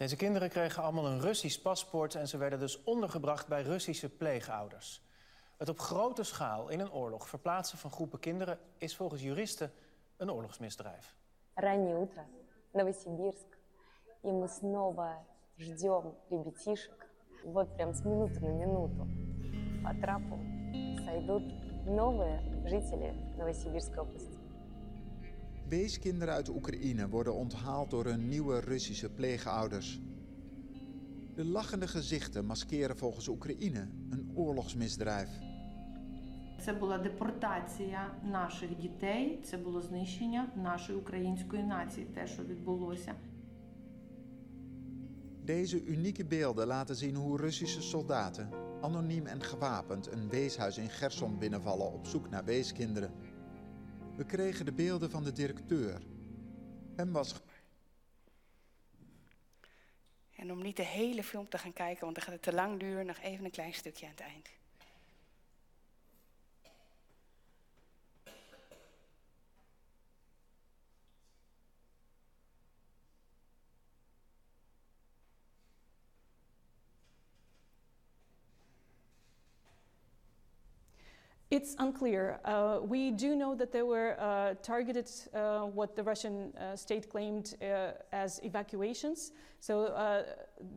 Deze 0.03 0.17
kinderen 0.17 0.49
kregen 0.49 0.83
allemaal 0.83 1.07
een 1.07 1.21
Russisch 1.21 1.63
paspoort 1.63 2.15
en 2.15 2.29
ze 2.29 2.37
werden 2.37 2.59
dus 2.59 2.83
ondergebracht 2.83 3.49
bij 3.49 3.63
Russische 3.63 4.09
pleegouders. 4.09 5.03
Het 5.57 5.69
op 5.69 5.79
grote 5.79 6.23
schaal 6.23 6.69
in 6.69 6.81
een 6.81 6.93
oorlog 6.93 7.29
verplaatsen 7.29 7.79
van 7.79 7.91
groepen 7.91 8.19
kinderen 8.19 8.59
is 8.77 8.97
volgens 8.97 9.23
juristen 9.23 9.73
een 10.17 10.31
oorlogsmisdrijf. 10.31 11.17
Раннее 11.55 11.97
утро, 11.97 12.25
Новосибирск, 12.73 13.59
и 14.23 14.31
мы 14.31 14.49
снова 14.49 15.27
ждем 15.57 16.15
ребятишек. 16.31 17.07
Вот 17.45 17.75
прям 17.77 17.93
с 17.95 18.05
минуты 18.05 18.41
на 18.41 18.51
минуту 18.51 19.09
по 19.83 19.95
трапу 20.01 20.39
сойдут 21.05 21.43
новые 21.87 22.41
жители 22.67 23.13
Новосибирской 23.37 23.99
области. 23.99 24.32
Weeskinderen 25.69 26.35
uit 26.35 26.49
Oekraïne 26.49 27.09
worden 27.09 27.35
onthaald 27.35 27.91
door 27.91 28.05
hun 28.05 28.29
nieuwe 28.29 28.61
Russische 28.61 29.11
pleegouders. 29.11 30.01
De 31.35 31.45
lachende 31.45 31.89
gezichten 31.89 32.45
maskeren 32.45 32.97
volgens 32.97 33.29
Oekraïne 33.29 33.89
een 34.11 34.31
oorlogsmisdrijf. 34.35 35.29
Це 36.65 36.73
була 36.73 36.99
депортація 36.99 38.15
наших 38.31 38.77
дітей, 38.77 39.41
це 39.45 39.57
було 39.57 39.83
знищення 39.83 40.53
нашої 40.57 40.99
української 40.99 41.63
нації, 41.63 42.07
те, 42.15 42.27
що 42.27 42.43
відбулося. 42.43 43.15
Deze 45.45 45.77
unieke 45.77 46.25
beelden 46.25 46.67
laten 46.67 46.97
zien 46.97 47.15
hoe 47.15 47.39
Russische 47.39 47.83
soldaten, 47.83 48.49
anoniem 48.83 49.27
en 49.27 49.43
gewapend, 49.43 50.13
een 50.13 50.29
weeshuis 50.29 50.79
in 50.79 50.89
Gerson 50.89 51.39
binnenvallen 51.39 51.93
op 51.93 52.07
zoek 52.07 52.31
naar 52.31 52.45
weeskinderen. 52.45 53.11
We 54.16 54.26
kregen 54.26 54.66
de 54.66 54.72
beelden 54.72 55.12
van 55.12 55.24
de 55.24 55.32
directeur. 55.32 56.02
Hem 56.96 57.12
was 57.12 57.42
En 60.36 60.52
om 60.52 60.62
niet 60.62 60.78
de 60.78 60.86
hele 60.86 61.24
film 61.24 61.50
te 61.50 61.58
gaan 61.58 61.74
kijken, 61.74 62.04
want 62.04 62.16
dan 62.16 62.24
gaat 62.24 62.34
het 62.34 62.44
te 62.44 62.54
lang 62.54 62.80
duren, 62.80 63.06
nog 63.06 63.20
even 63.20 63.46
een 63.46 63.52
klein 63.52 63.74
stukje 63.74 64.06
aan 64.06 64.12
het 64.12 64.22
eind. 64.22 64.50
It's 81.54 81.76
unclear. 81.78 82.40
Uh, 82.46 82.80
we 82.82 83.12
do 83.12 83.36
know 83.36 83.54
that 83.54 83.72
there 83.72 83.86
were 83.86 84.16
uh, 84.20 84.56
targeted, 84.64 85.08
uh, 85.36 85.60
what 85.60 85.96
the 85.96 86.02
Russian 86.02 86.52
uh, 86.58 86.76
state 86.76 87.12
claimed 87.12 87.54
uh, 87.62 87.92
as 88.12 88.40
evacuations, 88.44 89.34
so 89.60 89.84
uh, 89.84 90.24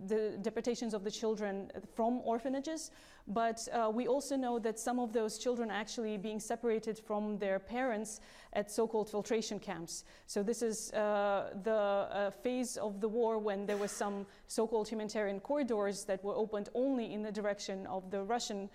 the 0.06 0.38
deportations 0.42 0.94
of 0.94 1.04
the 1.04 1.10
children 1.10 1.70
from 1.94 2.20
orphanages. 2.24 2.90
But 3.28 3.68
we 3.92 4.06
also 4.06 4.36
know 4.36 4.58
that 4.60 4.78
some 4.78 5.00
of 5.00 5.12
those 5.12 5.38
children 5.38 5.70
actually 5.70 6.16
being 6.16 6.38
separated 6.38 6.98
from 6.98 7.38
their 7.38 7.58
parents 7.58 8.20
at 8.52 8.70
so-called 8.70 9.10
filtration 9.10 9.58
camps. 9.58 10.04
So 10.26 10.42
this 10.42 10.62
is 10.62 10.90
the 10.90 12.32
phase 12.42 12.76
of 12.76 13.00
the 13.00 13.08
war 13.08 13.38
when 13.38 13.66
there 13.66 13.76
was 13.76 13.90
some 13.90 14.26
so-called 14.46 14.88
humanitarian 14.88 15.40
corridors 15.40 16.04
that 16.04 16.22
were 16.22 16.34
opened 16.34 16.68
only 16.74 17.12
in 17.12 17.22
the 17.22 17.32
direction 17.32 17.86
of 17.88 18.10
the 18.10 18.22
Russian 18.22 18.70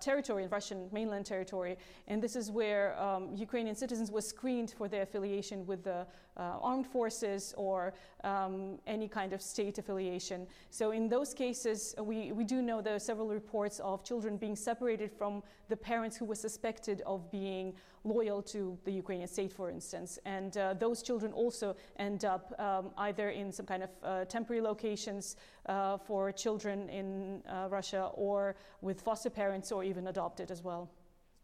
territory, 0.00 0.46
Russian 0.48 0.88
mainland 0.92 1.26
territory. 1.26 1.76
And 2.08 2.22
this 2.22 2.36
is 2.36 2.50
where 2.50 2.98
um, 3.00 3.34
Ukrainian 3.36 3.76
citizens 3.76 4.10
were 4.10 4.20
screened 4.20 4.74
for 4.76 4.88
their 4.88 5.02
affiliation 5.02 5.66
with 5.66 5.84
the 5.84 5.98
uh, 6.00 6.04
armed 6.36 6.86
forces 6.86 7.54
or 7.56 7.94
um, 8.24 8.78
any 8.86 9.08
kind 9.08 9.32
of 9.32 9.40
state 9.40 9.78
affiliation. 9.78 10.46
So 10.70 10.90
in 10.90 11.08
those 11.08 11.34
cases, 11.34 11.94
we, 11.98 12.32
we 12.32 12.44
do 12.44 12.62
know 12.62 12.80
there 12.82 12.94
are 12.94 12.98
several 12.98 13.28
reports 13.28 13.80
of 13.80 14.04
children 14.04 14.36
being 14.36 14.56
separated 14.56 15.10
from 15.12 15.42
the 15.68 15.76
parents 15.76 16.16
who 16.16 16.24
were 16.24 16.34
suspected 16.34 17.02
of 17.06 17.30
being 17.30 17.74
loyal 18.04 18.40
to 18.40 18.78
the 18.84 18.92
Ukrainian 18.92 19.28
state, 19.28 19.52
for 19.52 19.68
instance. 19.68 20.18
And 20.24 20.56
uh, 20.56 20.74
those 20.74 21.02
children 21.02 21.32
also 21.32 21.76
end 21.98 22.24
up 22.24 22.54
um, 22.58 22.90
either 22.98 23.30
in 23.30 23.52
some 23.52 23.66
kind 23.66 23.82
of 23.82 23.90
uh, 24.02 24.24
temporary 24.26 24.62
locations 24.62 25.36
uh, 25.66 25.98
for 25.98 26.32
children 26.32 26.88
in 26.88 27.42
uh, 27.48 27.68
Russia 27.68 28.10
or 28.14 28.56
with 28.80 29.00
foster 29.00 29.30
parents 29.30 29.72
or 29.72 29.82
even 29.84 30.06
adopted 30.06 30.50
as 30.50 30.62
well. 30.62 30.88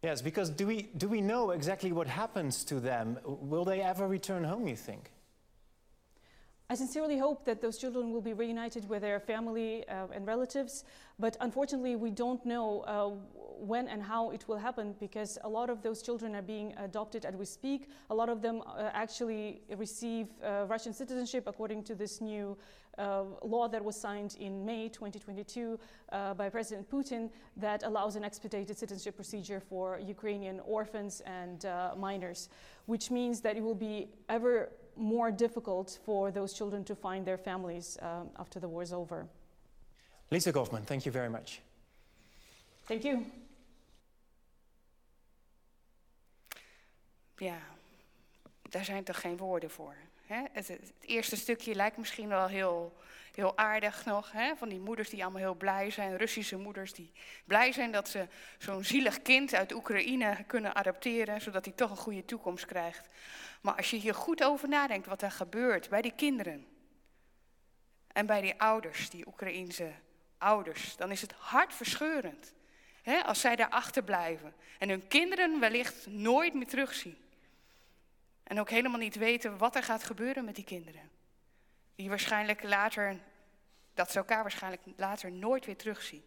Yes, 0.03 0.21
because 0.21 0.51
do 0.51 0.67
we, 0.67 0.89
do 0.97 1.09
we 1.09 1.21
know 1.21 1.53
exactly 1.53 1.93
what 1.93 2.09
happens 2.09 2.65
to 2.65 2.81
them? 2.81 3.19
Will 3.25 3.65
they 3.65 3.81
ever 3.81 4.09
return 4.09 4.43
home, 4.43 4.67
you 4.67 4.75
think? 4.75 5.12
I 6.73 6.75
sincerely 6.75 7.19
hope 7.19 7.45
that 7.45 7.61
those 7.61 7.77
children 7.77 8.13
will 8.13 8.23
be 8.23 8.33
reunited 8.33 8.89
with 8.89 9.03
their 9.03 9.21
family 9.21 9.87
uh, 9.89 10.07
and 10.11 10.27
relatives, 10.27 10.85
but 11.19 11.37
unfortunately, 11.43 11.97
we 11.97 12.11
don't 12.11 12.43
know 12.47 12.81
uh, 12.87 13.11
when 13.59 13.89
and 13.89 14.03
how 14.03 14.31
it 14.31 14.49
will 14.49 14.57
happen 14.57 14.95
because 14.99 15.37
a 15.45 15.49
lot 15.51 15.69
of 15.69 15.83
those 15.83 16.01
children 16.01 16.35
are 16.35 16.41
being 16.41 16.73
adopted 16.79 17.27
as 17.27 17.37
we 17.37 17.45
speak. 17.45 17.91
A 18.09 18.15
lot 18.15 18.31
of 18.31 18.41
them 18.41 18.63
uh, 18.63 18.89
actually 18.95 19.61
receive 19.77 20.29
uh, 20.43 20.65
Russian 20.67 20.95
citizenship 20.95 21.45
according 21.47 21.85
to 21.85 21.95
this 21.95 22.23
new 22.23 22.57
uh, 22.97 23.25
law 23.43 23.69
that 23.69 23.85
was 23.85 23.95
signed 23.95 24.39
in 24.41 24.65
May 24.65 24.89
2022 24.89 25.79
uh, 26.11 26.33
by 26.33 26.49
President 26.49 26.91
Putin 26.91 27.29
that 27.59 27.83
allows 27.83 28.17
an 28.17 28.25
expedited 28.25 28.79
citizenship 28.79 29.17
procedure 29.17 29.61
for 29.61 30.01
Ukrainian 30.03 30.59
orphans 30.61 31.21
and 31.27 31.67
minors, 31.99 32.49
which 32.87 33.11
means 33.11 33.43
that 33.43 33.59
it 33.59 33.63
will 33.63 33.75
be 33.75 34.09
ever 34.31 34.71
more 34.97 35.35
difficult 35.35 36.01
for 36.05 36.33
those 36.33 36.55
children 36.55 36.85
to 36.85 36.95
find 36.95 37.25
their 37.25 37.39
families 37.39 37.99
um, 38.03 38.31
after 38.37 38.61
the 38.61 38.69
war 38.69 38.83
is 38.83 38.93
over. 38.93 39.27
Lisa 40.31 40.53
Goffman, 40.53 40.85
thank 40.85 41.05
you 41.05 41.13
very 41.13 41.29
much. 41.29 41.61
Thank 42.87 43.03
you. 43.03 43.25
Ja, 47.37 47.59
daar 48.71 48.85
zijn 48.85 49.05
toch 49.05 49.21
geen 49.21 49.37
woorden 49.37 49.71
voor. 49.71 49.95
Hè? 50.27 50.43
Het, 50.53 50.69
het, 50.69 50.93
eerste 51.01 51.37
stukje 51.37 51.75
lijkt 51.75 51.97
misschien 51.97 52.29
wel 52.29 52.47
heel, 52.47 52.93
heel 53.35 53.59
aardig 53.59 54.05
nog. 54.05 54.33
Hè? 54.33 54.57
Van 54.57 54.69
die 54.69 54.81
moeders 54.81 55.11
die 55.11 55.23
allemaal 55.23 55.41
heel 55.41 55.55
blij 55.55 55.91
zijn. 55.91 56.17
Russische 56.17 56.57
moeders 56.57 56.93
die 56.93 57.13
blij 57.45 57.73
zijn 57.73 57.93
dat 57.93 58.09
ze 58.09 58.27
zo'n 58.59 58.85
zielig 58.85 59.23
kind 59.23 59.55
uit 59.55 59.75
Oekraïne 59.75 60.45
kunnen 60.47 60.75
adopteren. 60.75 61.41
Zodat 61.41 61.65
hij 61.65 61.75
toch 61.75 61.91
een 61.91 61.97
goede 61.97 62.25
toekomst 62.25 62.67
krijgt. 62.67 63.09
Maar 63.61 63.75
als 63.75 63.91
je 63.91 63.97
hier 63.97 64.15
goed 64.15 64.45
over 64.45 64.69
nadenkt 64.69 65.07
wat 65.07 65.23
er 65.23 65.31
gebeurt 65.31 65.89
bij 65.89 66.03
die 66.03 66.15
kinderen. 66.17 66.67
En 68.13 68.27
bij 68.27 68.41
die 68.41 68.61
ouders, 68.61 69.11
die 69.11 69.27
Oekraïense 69.27 69.93
ouders. 70.39 70.97
Dan 70.97 71.11
is 71.11 71.21
het 71.21 71.33
hartverscheurend. 71.33 72.53
Hè? 73.03 73.23
Als 73.23 73.41
zij 73.41 73.57
daar 73.57 73.69
achterblijven. 73.69 74.55
En 74.79 74.89
hun 74.89 75.09
kinderen 75.09 75.61
wellicht 75.61 76.07
nooit 76.07 76.55
meer 76.55 76.67
terugzien. 76.67 77.17
En 78.43 78.61
ook 78.61 78.71
helemaal 78.71 78.99
niet 78.99 79.17
weten 79.17 79.59
wat 79.59 79.77
er 79.77 79.83
gaat 79.83 80.05
gebeuren 80.05 80.45
met 80.45 80.55
die 80.55 80.65
kinderen. 80.65 81.11
Die 81.95 82.09
waarschijnlijk 82.09 82.63
later, 82.63 83.19
dat 83.95 84.11
ze 84.11 84.19
elkaar 84.19 84.43
waarschijnlijk 84.43 84.83
later 84.97 85.33
nooit 85.33 85.67
weer 85.67 85.77
terugzien. 85.77 86.25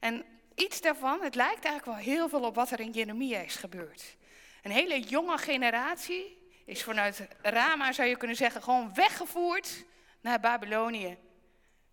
En 0.00 0.24
iets 0.54 0.80
daarvan, 0.80 1.22
het 1.22 1.34
lijkt 1.34 1.64
eigenlijk 1.64 1.84
wel 1.84 2.14
heel 2.14 2.28
veel 2.28 2.42
op 2.42 2.54
wat 2.54 2.70
er 2.70 2.80
in 2.80 2.90
Jeremia 2.90 3.38
is 3.38 3.56
gebeurd. 3.56 4.16
Een 4.62 4.70
hele 4.70 5.00
jonge 5.00 5.38
generatie 5.38 6.48
is 6.64 6.82
vanuit 6.82 7.28
Rama, 7.42 7.92
zou 7.92 8.08
je 8.08 8.16
kunnen 8.16 8.36
zeggen, 8.36 8.62
gewoon 8.62 8.94
weggevoerd 8.94 9.84
naar 10.20 10.40
Babylonië. 10.40 11.16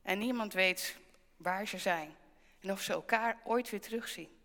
En 0.01 0.19
niemand 0.19 0.53
weet 0.53 0.97
waar 1.37 1.67
ze 1.67 1.77
zijn 1.77 2.15
en 2.59 2.71
of 2.71 2.81
ze 2.81 2.93
elkaar 2.93 3.37
ooit 3.43 3.69
weer 3.69 3.81
terugzien 3.81 4.41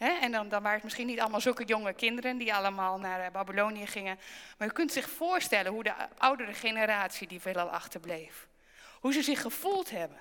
en 0.00 0.32
dan, 0.32 0.48
dan 0.48 0.62
waren 0.62 0.74
het 0.74 0.84
misschien 0.84 1.06
niet 1.06 1.20
allemaal 1.20 1.40
zulke 1.40 1.64
jonge 1.64 1.92
kinderen 1.92 2.36
die 2.36 2.54
allemaal 2.54 2.98
naar 2.98 3.20
eh, 3.20 3.30
Babylonië 3.30 3.86
gingen. 3.86 4.18
Maar 4.58 4.66
je 4.66 4.74
kunt 4.74 4.92
zich 4.92 5.10
voorstellen 5.10 5.72
hoe 5.72 5.82
de 5.82 5.94
oudere 6.18 6.54
generatie 6.54 7.28
die 7.28 7.40
veelal 7.40 7.70
achterbleef. 7.70 8.48
Hoe 9.00 9.12
ze 9.12 9.22
zich 9.22 9.40
gevoeld 9.40 9.90
hebben 9.90 10.18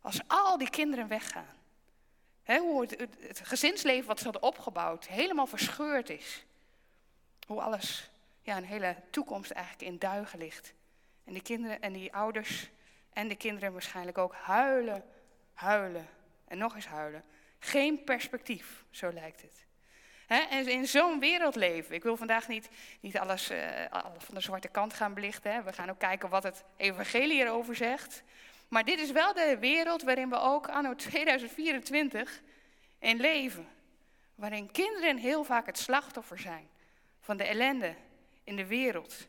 als 0.00 0.20
al 0.26 0.58
die 0.58 0.70
kinderen 0.70 1.08
weggaan. 1.08 1.56
hoe 2.44 2.80
het, 2.80 3.06
het, 3.20 3.40
gezinsleven 3.44 4.06
wat 4.06 4.18
ze 4.18 4.24
hadden 4.24 4.42
opgebouwd 4.42 5.06
helemaal 5.06 5.46
verscheurd 5.46 6.10
is. 6.10 6.44
Hoe 7.46 7.60
alles, 7.60 8.10
ja, 8.40 8.56
een 8.56 8.64
hele 8.64 8.96
toekomst 9.10 9.50
eigenlijk 9.50 9.84
in 9.92 9.98
duigen 9.98 10.38
ligt. 10.38 10.72
En 11.24 11.32
die 11.32 11.42
kinderen 11.42 11.80
en 11.80 11.92
die 11.92 12.14
ouders 12.14 12.68
en 13.12 13.28
de 13.28 13.36
kinderen 13.36 13.72
waarschijnlijk 13.72 14.18
ook 14.18 14.34
huilen, 14.34 15.04
huilen 15.54 16.08
en 16.48 16.58
nog 16.58 16.74
eens 16.74 16.86
huilen 16.86 17.24
geen 17.64 18.04
perspectief, 18.04 18.84
zo 18.90 19.12
lijkt 19.12 19.42
het. 19.42 19.64
en 20.26 20.68
in 20.68 20.86
zo'n 20.86 21.18
wereld 21.18 21.54
leven. 21.54 21.94
Ik 21.94 22.02
wil 22.02 22.16
vandaag 22.16 22.48
niet, 22.48 22.68
niet 23.00 23.18
alles 23.18 23.50
uh, 23.50 23.58
van 24.18 24.34
de 24.34 24.40
zwarte 24.40 24.68
kant 24.68 24.94
gaan 24.94 25.14
belichten. 25.14 25.64
We 25.64 25.72
gaan 25.72 25.90
ook 25.90 25.98
kijken 25.98 26.28
wat 26.28 26.42
het 26.42 26.64
evangelie 26.76 27.40
erover 27.40 27.76
zegt. 27.76 28.22
Maar 28.68 28.84
dit 28.84 29.00
is 29.00 29.10
wel 29.10 29.34
de 29.34 29.56
wereld 29.60 30.02
waarin 30.02 30.28
we 30.28 30.38
ook 30.38 30.68
anno 30.68 30.94
2024 30.94 32.42
in 32.98 33.20
leven. 33.20 33.68
Waarin 34.34 34.70
kinderen 34.70 35.16
heel 35.16 35.44
vaak 35.44 35.66
het 35.66 35.78
slachtoffer 35.78 36.38
zijn 36.38 36.68
van 37.20 37.36
de 37.36 37.44
ellende 37.44 37.94
in 38.44 38.56
de 38.56 38.66
wereld. 38.66 39.26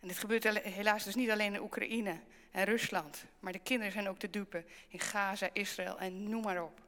En 0.00 0.08
dit 0.08 0.18
gebeurt 0.18 0.62
helaas 0.62 1.04
dus 1.04 1.14
niet 1.14 1.30
alleen 1.30 1.54
in 1.54 1.62
Oekraïne 1.62 2.20
en 2.50 2.64
Rusland, 2.64 3.24
maar 3.40 3.52
de 3.52 3.58
kinderen 3.58 3.92
zijn 3.92 4.08
ook 4.08 4.18
te 4.18 4.30
dupe 4.30 4.64
in 4.88 5.00
Gaza, 5.00 5.48
Israël 5.52 5.98
en 5.98 6.28
noem 6.28 6.42
maar 6.42 6.62
op. 6.62 6.80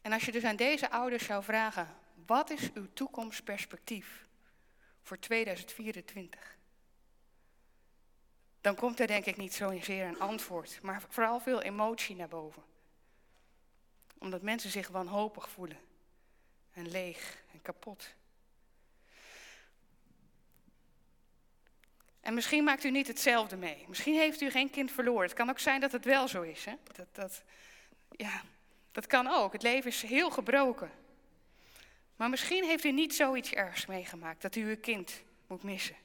En 0.00 0.12
als 0.12 0.24
je 0.24 0.32
dus 0.32 0.44
aan 0.44 0.56
deze 0.56 0.90
ouders 0.90 1.24
zou 1.24 1.42
vragen, 1.42 1.96
wat 2.26 2.50
is 2.50 2.72
uw 2.72 2.92
toekomstperspectief 2.92 4.26
voor 5.02 5.18
2024? 5.18 6.56
Dan 8.60 8.74
komt 8.74 9.00
er 9.00 9.06
denk 9.06 9.24
ik 9.24 9.36
niet 9.36 9.54
zozeer 9.54 10.06
een 10.06 10.20
antwoord, 10.20 10.78
maar 10.82 11.02
vooral 11.08 11.40
veel 11.40 11.62
emotie 11.62 12.16
naar 12.16 12.28
boven. 12.28 12.62
Omdat 14.18 14.42
mensen 14.42 14.70
zich 14.70 14.88
wanhopig 14.88 15.48
voelen 15.48 15.78
en 16.72 16.90
leeg 16.90 17.42
en 17.52 17.62
kapot. 17.62 18.14
En 22.28 22.34
misschien 22.34 22.64
maakt 22.64 22.84
u 22.84 22.90
niet 22.90 23.06
hetzelfde 23.06 23.56
mee. 23.56 23.84
Misschien 23.88 24.14
heeft 24.14 24.40
u 24.40 24.50
geen 24.50 24.70
kind 24.70 24.90
verloren. 24.90 25.22
Het 25.22 25.32
kan 25.32 25.50
ook 25.50 25.58
zijn 25.58 25.80
dat 25.80 25.92
het 25.92 26.04
wel 26.04 26.28
zo 26.28 26.42
is. 26.42 26.64
Hè? 26.64 26.74
Dat, 26.92 27.06
dat, 27.12 27.42
ja, 28.10 28.42
dat 28.92 29.06
kan 29.06 29.26
ook. 29.26 29.52
Het 29.52 29.62
leven 29.62 29.90
is 29.90 30.02
heel 30.02 30.30
gebroken. 30.30 30.90
Maar 32.16 32.30
misschien 32.30 32.64
heeft 32.64 32.84
u 32.84 32.92
niet 32.92 33.14
zoiets 33.14 33.52
ergs 33.52 33.86
meegemaakt 33.86 34.42
dat 34.42 34.56
u 34.56 34.68
uw 34.68 34.80
kind 34.80 35.22
moet 35.46 35.62
missen. 35.62 35.96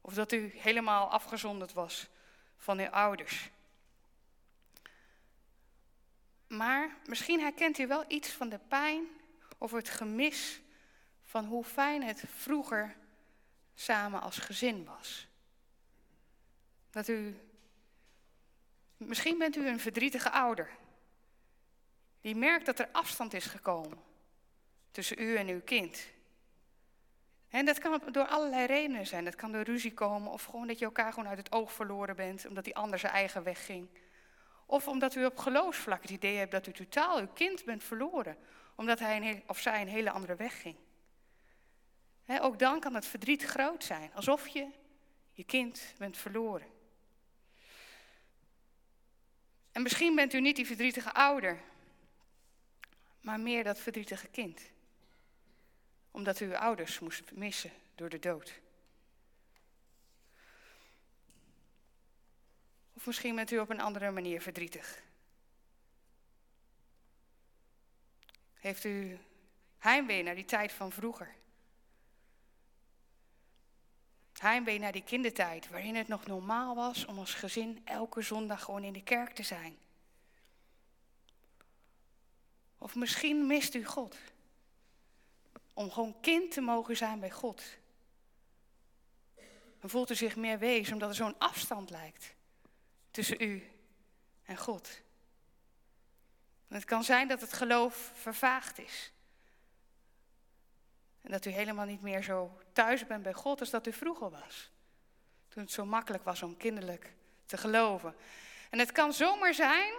Of 0.00 0.14
dat 0.14 0.32
u 0.32 0.52
helemaal 0.54 1.10
afgezonderd 1.10 1.72
was 1.72 2.06
van 2.56 2.78
uw 2.78 2.88
ouders. 2.88 3.50
Maar 6.46 6.96
misschien 7.06 7.40
herkent 7.40 7.78
u 7.78 7.86
wel 7.86 8.04
iets 8.08 8.28
van 8.30 8.48
de 8.48 8.60
pijn 8.68 9.04
of 9.58 9.70
het 9.70 9.88
gemis 9.88 10.60
van 11.24 11.44
hoe 11.44 11.64
fijn 11.64 12.02
het 12.02 12.24
vroeger 12.36 12.96
samen 13.74 14.20
als 14.20 14.38
gezin 14.38 14.84
was. 14.84 15.27
Dat 16.90 17.08
u, 17.08 17.36
misschien 18.96 19.38
bent 19.38 19.56
u 19.56 19.68
een 19.68 19.80
verdrietige 19.80 20.30
ouder, 20.30 20.70
die 22.20 22.36
merkt 22.36 22.66
dat 22.66 22.78
er 22.78 22.88
afstand 22.92 23.34
is 23.34 23.44
gekomen 23.44 23.98
tussen 24.90 25.20
u 25.20 25.36
en 25.36 25.48
uw 25.48 25.60
kind. 25.60 26.06
En 27.48 27.64
dat 27.64 27.78
kan 27.78 28.02
door 28.10 28.26
allerlei 28.26 28.66
redenen 28.66 29.06
zijn. 29.06 29.24
Dat 29.24 29.34
kan 29.34 29.52
door 29.52 29.62
ruzie 29.62 29.94
komen 29.94 30.32
of 30.32 30.44
gewoon 30.44 30.66
dat 30.66 30.78
je 30.78 30.84
elkaar 30.84 31.12
gewoon 31.12 31.28
uit 31.28 31.38
het 31.38 31.52
oog 31.52 31.72
verloren 31.72 32.16
bent, 32.16 32.46
omdat 32.46 32.64
die 32.64 32.76
ander 32.76 32.98
zijn 32.98 33.12
eigen 33.12 33.42
weg 33.42 33.64
ging. 33.64 33.88
Of 34.66 34.88
omdat 34.88 35.14
u 35.14 35.24
op 35.24 35.38
geloofsvlak 35.38 36.02
het 36.02 36.10
idee 36.10 36.36
hebt 36.36 36.50
dat 36.50 36.66
u 36.66 36.72
totaal 36.72 37.18
uw 37.18 37.28
kind 37.34 37.64
bent 37.64 37.84
verloren, 37.84 38.36
omdat 38.74 38.98
hij 38.98 39.16
een, 39.16 39.42
of 39.46 39.58
zij 39.58 39.80
een 39.80 39.88
hele 39.88 40.10
andere 40.10 40.34
weg 40.34 40.60
ging. 40.60 40.76
ook 42.40 42.58
dan 42.58 42.80
kan 42.80 42.94
het 42.94 43.06
verdriet 43.06 43.42
groot 43.42 43.84
zijn, 43.84 44.10
alsof 44.14 44.48
je 44.48 44.66
je 45.32 45.44
kind 45.44 45.94
bent 45.98 46.16
verloren. 46.16 46.66
En 49.72 49.82
misschien 49.82 50.14
bent 50.14 50.32
u 50.32 50.40
niet 50.40 50.56
die 50.56 50.66
verdrietige 50.66 51.12
ouder, 51.12 51.60
maar 53.20 53.40
meer 53.40 53.64
dat 53.64 53.78
verdrietige 53.78 54.28
kind. 54.28 54.60
Omdat 56.10 56.40
u 56.40 56.46
uw 56.46 56.56
ouders 56.56 56.98
moest 56.98 57.32
missen 57.32 57.70
door 57.94 58.08
de 58.08 58.18
dood. 58.18 58.60
Of 62.92 63.06
misschien 63.06 63.34
bent 63.34 63.50
u 63.50 63.58
op 63.58 63.70
een 63.70 63.80
andere 63.80 64.10
manier 64.10 64.42
verdrietig. 64.42 65.02
Heeft 68.54 68.84
u 68.84 69.18
heimwee 69.78 70.22
naar 70.22 70.34
die 70.34 70.44
tijd 70.44 70.72
van 70.72 70.92
vroeger? 70.92 71.34
Heimwee 74.40 74.78
naar 74.78 74.92
die 74.92 75.04
kindertijd, 75.04 75.68
waarin 75.68 75.96
het 75.96 76.08
nog 76.08 76.26
normaal 76.26 76.74
was 76.74 77.04
om 77.04 77.18
als 77.18 77.34
gezin 77.34 77.80
elke 77.84 78.22
zondag 78.22 78.62
gewoon 78.62 78.84
in 78.84 78.92
de 78.92 79.02
kerk 79.02 79.34
te 79.34 79.42
zijn. 79.42 79.78
Of 82.78 82.94
misschien 82.94 83.46
mist 83.46 83.74
u 83.74 83.84
God. 83.84 84.16
Om 85.74 85.90
gewoon 85.90 86.20
kind 86.20 86.52
te 86.52 86.60
mogen 86.60 86.96
zijn 86.96 87.20
bij 87.20 87.30
God. 87.30 87.62
Dan 89.80 89.90
voelt 89.90 90.10
u 90.10 90.14
zich 90.14 90.36
meer 90.36 90.58
wees 90.58 90.92
omdat 90.92 91.08
er 91.08 91.14
zo'n 91.14 91.38
afstand 91.38 91.90
lijkt 91.90 92.34
tussen 93.10 93.42
u 93.42 93.70
en 94.44 94.56
God. 94.56 95.00
Het 96.68 96.84
kan 96.84 97.04
zijn 97.04 97.28
dat 97.28 97.40
het 97.40 97.52
geloof 97.52 98.12
vervaagd 98.14 98.78
is. 98.78 99.12
En 101.28 101.34
dat 101.34 101.44
u 101.44 101.50
helemaal 101.50 101.86
niet 101.86 102.02
meer 102.02 102.22
zo 102.22 102.58
thuis 102.72 103.06
bent 103.06 103.22
bij 103.22 103.32
God 103.32 103.60
als 103.60 103.70
dat 103.70 103.86
u 103.86 103.92
vroeger 103.92 104.30
was. 104.30 104.70
Toen 105.48 105.62
het 105.62 105.72
zo 105.72 105.84
makkelijk 105.84 106.24
was 106.24 106.42
om 106.42 106.56
kinderlijk 106.56 107.12
te 107.46 107.56
geloven. 107.56 108.14
En 108.70 108.78
het 108.78 108.92
kan 108.92 109.12
zomaar 109.12 109.54
zijn 109.54 109.92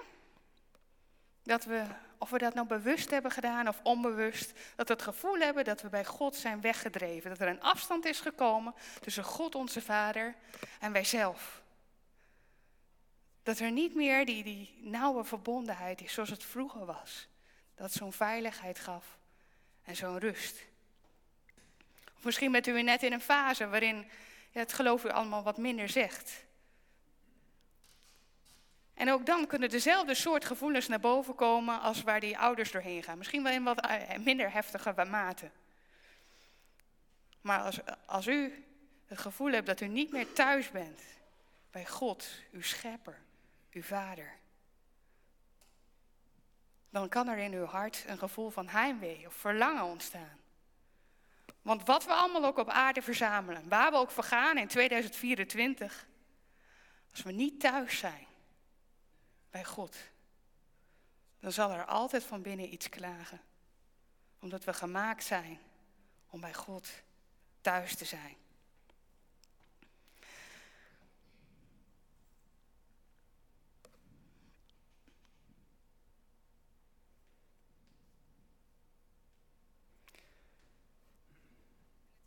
dat 1.43 1.63
we, 1.63 1.85
of 2.17 2.29
we 2.29 2.37
dat 2.37 2.53
nou 2.53 2.67
bewust 2.67 3.09
hebben 3.09 3.31
gedaan 3.31 3.67
of 3.67 3.79
onbewust, 3.83 4.53
dat 4.75 4.87
we 4.87 4.93
het 4.93 5.01
gevoel 5.01 5.39
hebben 5.39 5.63
dat 5.63 5.81
we 5.81 5.89
bij 5.89 6.05
God 6.05 6.35
zijn 6.35 6.61
weggedreven. 6.61 7.29
Dat 7.29 7.39
er 7.39 7.47
een 7.47 7.61
afstand 7.61 8.05
is 8.05 8.19
gekomen 8.19 8.73
tussen 8.99 9.23
God 9.23 9.55
onze 9.55 9.81
Vader 9.81 10.35
en 10.79 10.91
wij 10.91 11.03
zelf. 11.03 11.61
Dat 13.43 13.59
er 13.59 13.71
niet 13.71 13.95
meer 13.95 14.25
die, 14.25 14.43
die 14.43 14.79
nauwe 14.81 15.23
verbondenheid 15.23 16.01
is 16.01 16.13
zoals 16.13 16.29
het 16.29 16.43
vroeger 16.43 16.85
was. 16.85 17.27
Dat 17.75 17.91
zo'n 17.91 18.13
veiligheid 18.13 18.79
gaf 18.79 19.17
en 19.83 19.95
zo'n 19.95 20.19
rust. 20.19 20.67
Misschien 22.21 22.51
bent 22.51 22.67
u 22.67 22.81
net 22.81 23.03
in 23.03 23.13
een 23.13 23.21
fase 23.21 23.67
waarin 23.67 24.09
het 24.51 24.73
geloof 24.73 25.03
u 25.05 25.09
allemaal 25.09 25.43
wat 25.43 25.57
minder 25.57 25.89
zegt. 25.89 26.43
En 28.93 29.11
ook 29.11 29.25
dan 29.25 29.47
kunnen 29.47 29.69
dezelfde 29.69 30.15
soort 30.15 30.45
gevoelens 30.45 30.87
naar 30.87 30.99
boven 30.99 31.35
komen 31.35 31.81
als 31.81 32.03
waar 32.03 32.19
die 32.19 32.37
ouders 32.37 32.71
doorheen 32.71 33.03
gaan. 33.03 33.17
Misschien 33.17 33.43
wel 33.43 33.51
in 33.51 33.63
wat 33.63 33.79
eh, 33.79 34.17
minder 34.17 34.51
heftige 34.51 35.05
mate. 35.09 35.49
Maar 37.41 37.59
als, 37.59 37.79
als 38.05 38.27
u 38.27 38.65
het 39.05 39.19
gevoel 39.19 39.51
hebt 39.51 39.65
dat 39.65 39.81
u 39.81 39.87
niet 39.87 40.11
meer 40.11 40.33
thuis 40.33 40.71
bent 40.71 41.01
bij 41.71 41.85
God, 41.85 42.27
uw 42.51 42.61
schepper, 42.61 43.21
uw 43.71 43.81
vader, 43.81 44.37
dan 46.89 47.09
kan 47.09 47.27
er 47.27 47.37
in 47.37 47.53
uw 47.53 47.65
hart 47.65 48.03
een 48.07 48.17
gevoel 48.17 48.49
van 48.49 48.67
heimwee 48.67 49.27
of 49.27 49.33
verlangen 49.33 49.83
ontstaan. 49.83 50.37
Want 51.61 51.85
wat 51.85 52.05
we 52.05 52.13
allemaal 52.13 52.45
ook 52.45 52.57
op 52.57 52.69
aarde 52.69 53.01
verzamelen, 53.01 53.69
waar 53.69 53.91
we 53.91 53.97
ook 53.97 54.11
voor 54.11 54.23
gaan 54.23 54.57
in 54.57 54.67
2024, 54.67 56.07
als 57.11 57.23
we 57.23 57.31
niet 57.31 57.59
thuis 57.59 57.97
zijn 57.97 58.25
bij 59.49 59.65
God, 59.65 59.95
dan 61.39 61.51
zal 61.51 61.71
er 61.71 61.85
altijd 61.85 62.23
van 62.23 62.41
binnen 62.41 62.73
iets 62.73 62.89
klagen. 62.89 63.41
Omdat 64.39 64.63
we 64.63 64.73
gemaakt 64.73 65.23
zijn 65.23 65.59
om 66.29 66.41
bij 66.41 66.53
God 66.53 66.89
thuis 67.61 67.95
te 67.95 68.05
zijn. 68.05 68.35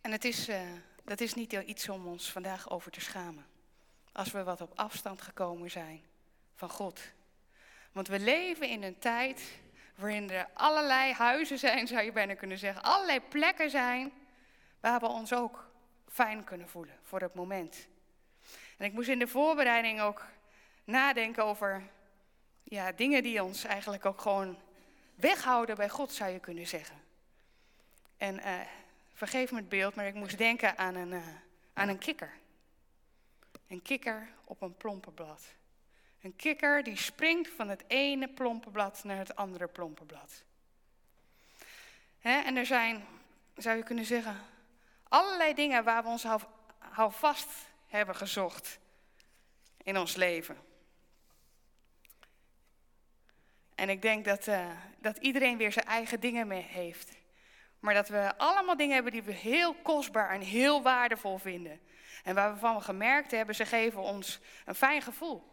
En 0.03 0.12
het 0.12 0.25
is, 0.25 0.49
uh, 0.49 0.61
dat 1.05 1.21
is 1.21 1.35
niet 1.35 1.53
iets 1.53 1.88
om 1.88 2.07
ons 2.07 2.33
vandaag 2.33 2.71
over 2.71 2.91
te 2.91 3.01
schamen. 3.01 3.47
Als 4.12 4.31
we 4.31 4.43
wat 4.43 4.61
op 4.61 4.73
afstand 4.75 5.23
gekomen 5.23 5.71
zijn 5.71 6.03
van 6.55 6.69
God. 6.69 7.01
Want 7.93 8.09
we 8.09 8.19
leven 8.19 8.69
in 8.69 8.83
een 8.83 8.99
tijd 8.99 9.61
waarin 9.95 10.31
er 10.31 10.49
allerlei 10.55 11.12
huizen 11.12 11.59
zijn, 11.59 11.87
zou 11.87 12.03
je 12.03 12.12
bijna 12.12 12.35
kunnen 12.35 12.59
zeggen. 12.59 12.83
Allerlei 12.83 13.21
plekken 13.21 13.71
zijn 13.71 14.12
waar 14.81 15.01
we 15.01 15.07
ons 15.07 15.33
ook 15.33 15.71
fijn 16.09 16.45
kunnen 16.45 16.69
voelen 16.69 16.99
voor 17.03 17.21
het 17.21 17.35
moment. 17.35 17.88
En 18.79 18.87
ik 18.87 18.93
moest 18.93 19.09
in 19.09 19.19
de 19.19 19.27
voorbereiding 19.27 20.01
ook 20.01 20.25
nadenken 20.85 21.45
over 21.45 21.83
ja, 22.62 22.93
dingen 22.93 23.23
die 23.23 23.43
ons 23.43 23.65
eigenlijk 23.65 24.07
ook 24.07 24.21
gewoon 24.21 24.59
weghouden 25.15 25.77
bij 25.77 25.88
God, 25.88 26.12
zou 26.12 26.31
je 26.31 26.38
kunnen 26.38 26.67
zeggen. 26.67 26.97
En 28.17 28.35
uh, 28.38 28.61
vergeef 29.29 29.51
me 29.51 29.57
het 29.57 29.69
beeld, 29.69 29.95
maar 29.95 30.07
ik 30.07 30.15
moest 30.15 30.39
denken 30.39 30.79
aan 30.79 30.95
een, 30.95 31.13
uh, 31.13 31.27
aan 31.73 31.89
een 31.89 31.99
kikker. 31.99 32.33
Een 33.69 33.83
kikker 33.83 34.29
op 34.45 34.63
een 34.63 34.77
plompenblad. 34.77 35.43
Een 36.21 36.37
kikker 36.37 36.83
die 36.83 36.97
springt 36.97 37.49
van 37.57 37.69
het 37.69 37.85
ene 37.87 38.29
plompenblad 38.29 39.05
naar 39.05 39.17
het 39.17 39.37
andere 39.37 39.69
plompenblad. 39.69 40.43
En 42.21 42.57
er 42.57 42.67
zijn, 42.67 43.05
zou 43.57 43.77
je 43.77 43.83
kunnen 43.83 44.05
zeggen, 44.05 44.37
allerlei 45.09 45.55
dingen 45.55 45.85
waar 45.85 46.03
we 46.03 46.09
ons 46.09 46.27
houvast 46.79 47.49
hebben 47.87 48.17
gezocht 48.17 48.79
in 49.83 49.99
ons 49.99 50.17
leven. 50.17 50.57
En 53.75 53.89
ik 53.89 54.03
denk 54.03 54.25
dat, 54.25 54.47
uh, 54.47 54.71
dat 54.99 55.17
iedereen 55.17 55.57
weer 55.57 55.73
zijn 55.73 55.87
eigen 55.87 56.21
dingen 56.21 56.47
mee 56.47 56.63
heeft 56.63 57.21
Maar 57.83 57.95
dat 57.95 58.09
we 58.09 58.37
allemaal 58.37 58.77
dingen 58.77 58.95
hebben 58.95 59.12
die 59.12 59.23
we 59.23 59.33
heel 59.33 59.75
kostbaar 59.75 60.31
en 60.31 60.40
heel 60.40 60.83
waardevol 60.83 61.38
vinden. 61.38 61.81
En 62.23 62.35
waarvan 62.35 62.75
we 62.75 62.81
gemerkt 62.81 63.31
hebben, 63.31 63.55
ze 63.55 63.66
geven 63.66 64.01
ons 64.01 64.40
een 64.64 64.75
fijn 64.75 65.03
gevoel. 65.03 65.53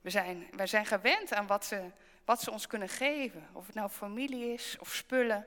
We 0.00 0.10
zijn, 0.10 0.46
wij 0.50 0.66
zijn 0.66 0.86
gewend 0.86 1.32
aan 1.32 1.46
wat 1.46 1.64
ze, 1.64 1.90
wat 2.24 2.42
ze 2.42 2.50
ons 2.50 2.66
kunnen 2.66 2.88
geven. 2.88 3.48
Of 3.52 3.66
het 3.66 3.74
nou 3.74 3.88
familie 3.88 4.52
is, 4.52 4.76
of 4.80 4.94
spullen, 4.94 5.46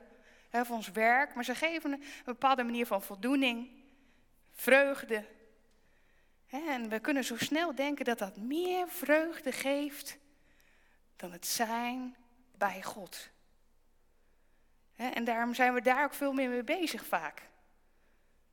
of 0.50 0.70
ons 0.70 0.90
werk. 0.90 1.34
Maar 1.34 1.44
ze 1.44 1.54
geven 1.54 1.92
een 1.92 2.02
bepaalde 2.24 2.64
manier 2.64 2.86
van 2.86 3.02
voldoening, 3.02 3.70
vreugde. 4.52 5.24
En 6.48 6.88
we 6.88 7.00
kunnen 7.00 7.24
zo 7.24 7.36
snel 7.36 7.74
denken 7.74 8.04
dat 8.04 8.18
dat 8.18 8.36
meer 8.36 8.88
vreugde 8.88 9.52
geeft 9.52 10.18
dan 11.16 11.32
het 11.32 11.46
zijn 11.46 12.16
bij 12.56 12.82
God. 12.82 13.30
En 15.00 15.24
daarom 15.24 15.54
zijn 15.54 15.74
we 15.74 15.80
daar 15.80 16.04
ook 16.04 16.14
veel 16.14 16.32
meer 16.32 16.48
mee 16.48 16.64
bezig 16.64 17.06
vaak. 17.06 17.42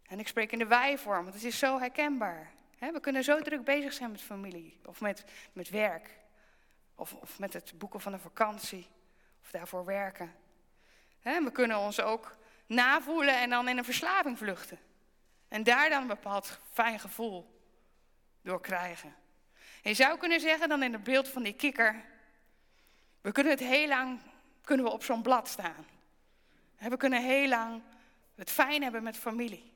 En 0.08 0.20
ik 0.20 0.28
spreek 0.28 0.52
in 0.52 0.60
de 0.60 0.66
wij-vorm, 0.66 1.24
want 1.24 1.34
het 1.34 1.44
is 1.44 1.60
zo 1.60 1.80
herkenbaar. 1.80 2.52
We 2.80 3.00
kunnen 3.00 3.24
zo 3.24 3.42
druk 3.42 3.64
bezig 3.64 3.94
zijn 3.94 4.12
met 4.12 4.22
familie, 4.22 4.80
of 4.86 5.02
met, 5.02 5.24
met 5.54 5.70
werk, 5.70 6.10
of, 6.96 7.14
of 7.14 7.40
met 7.40 7.54
het 7.54 7.74
boeken 7.78 8.02
van 8.02 8.14
een 8.14 8.20
vakantie, 8.20 8.88
of 9.42 9.52
daarvoor 9.52 9.86
werken. 9.86 10.36
We 11.22 11.52
kunnen 11.52 11.78
ons 11.78 12.02
ook 12.02 12.38
navoelen 12.66 13.40
en 13.40 13.50
dan 13.50 13.68
in 13.68 13.78
een 13.78 13.86
verslaving 13.86 14.38
vluchten. 14.38 14.80
En 15.48 15.64
daar 15.64 15.90
dan 15.90 16.02
een 16.02 16.08
bepaald 16.08 16.60
fijn 16.72 17.00
gevoel 17.00 17.62
door 18.42 18.62
krijgen. 18.62 19.16
je 19.82 19.94
zou 19.94 20.18
kunnen 20.18 20.40
zeggen 20.40 20.70
dan 20.70 20.84
in 20.84 20.94
het 20.94 21.04
beeld 21.04 21.28
van 21.28 21.44
die 21.44 21.56
kikker, 21.56 22.04
we 23.22 23.32
kunnen 23.32 23.54
het 23.54 23.62
heel 23.62 23.88
lang 23.88 24.20
kunnen 24.62 24.86
we 24.86 24.92
op 24.92 25.04
zo'n 25.04 25.22
blad 25.22 25.48
staan. 25.48 25.86
We 26.78 26.98
kunnen 26.98 27.24
heel 27.24 27.48
lang 27.48 27.82
het 28.36 28.52
fijn 28.52 28.84
hebben 28.84 29.04
met 29.04 29.18
familie. 29.18 29.74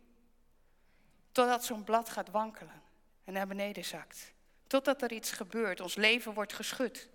Totdat 1.31 1.65
zo'n 1.65 1.83
blad 1.83 2.09
gaat 2.09 2.29
wankelen 2.29 2.81
en 3.23 3.33
naar 3.33 3.47
beneden 3.47 3.85
zakt. 3.85 4.33
Totdat 4.67 5.01
er 5.01 5.11
iets 5.11 5.31
gebeurt, 5.31 5.79
ons 5.79 5.95
leven 5.95 6.33
wordt 6.33 6.53
geschud. 6.53 7.09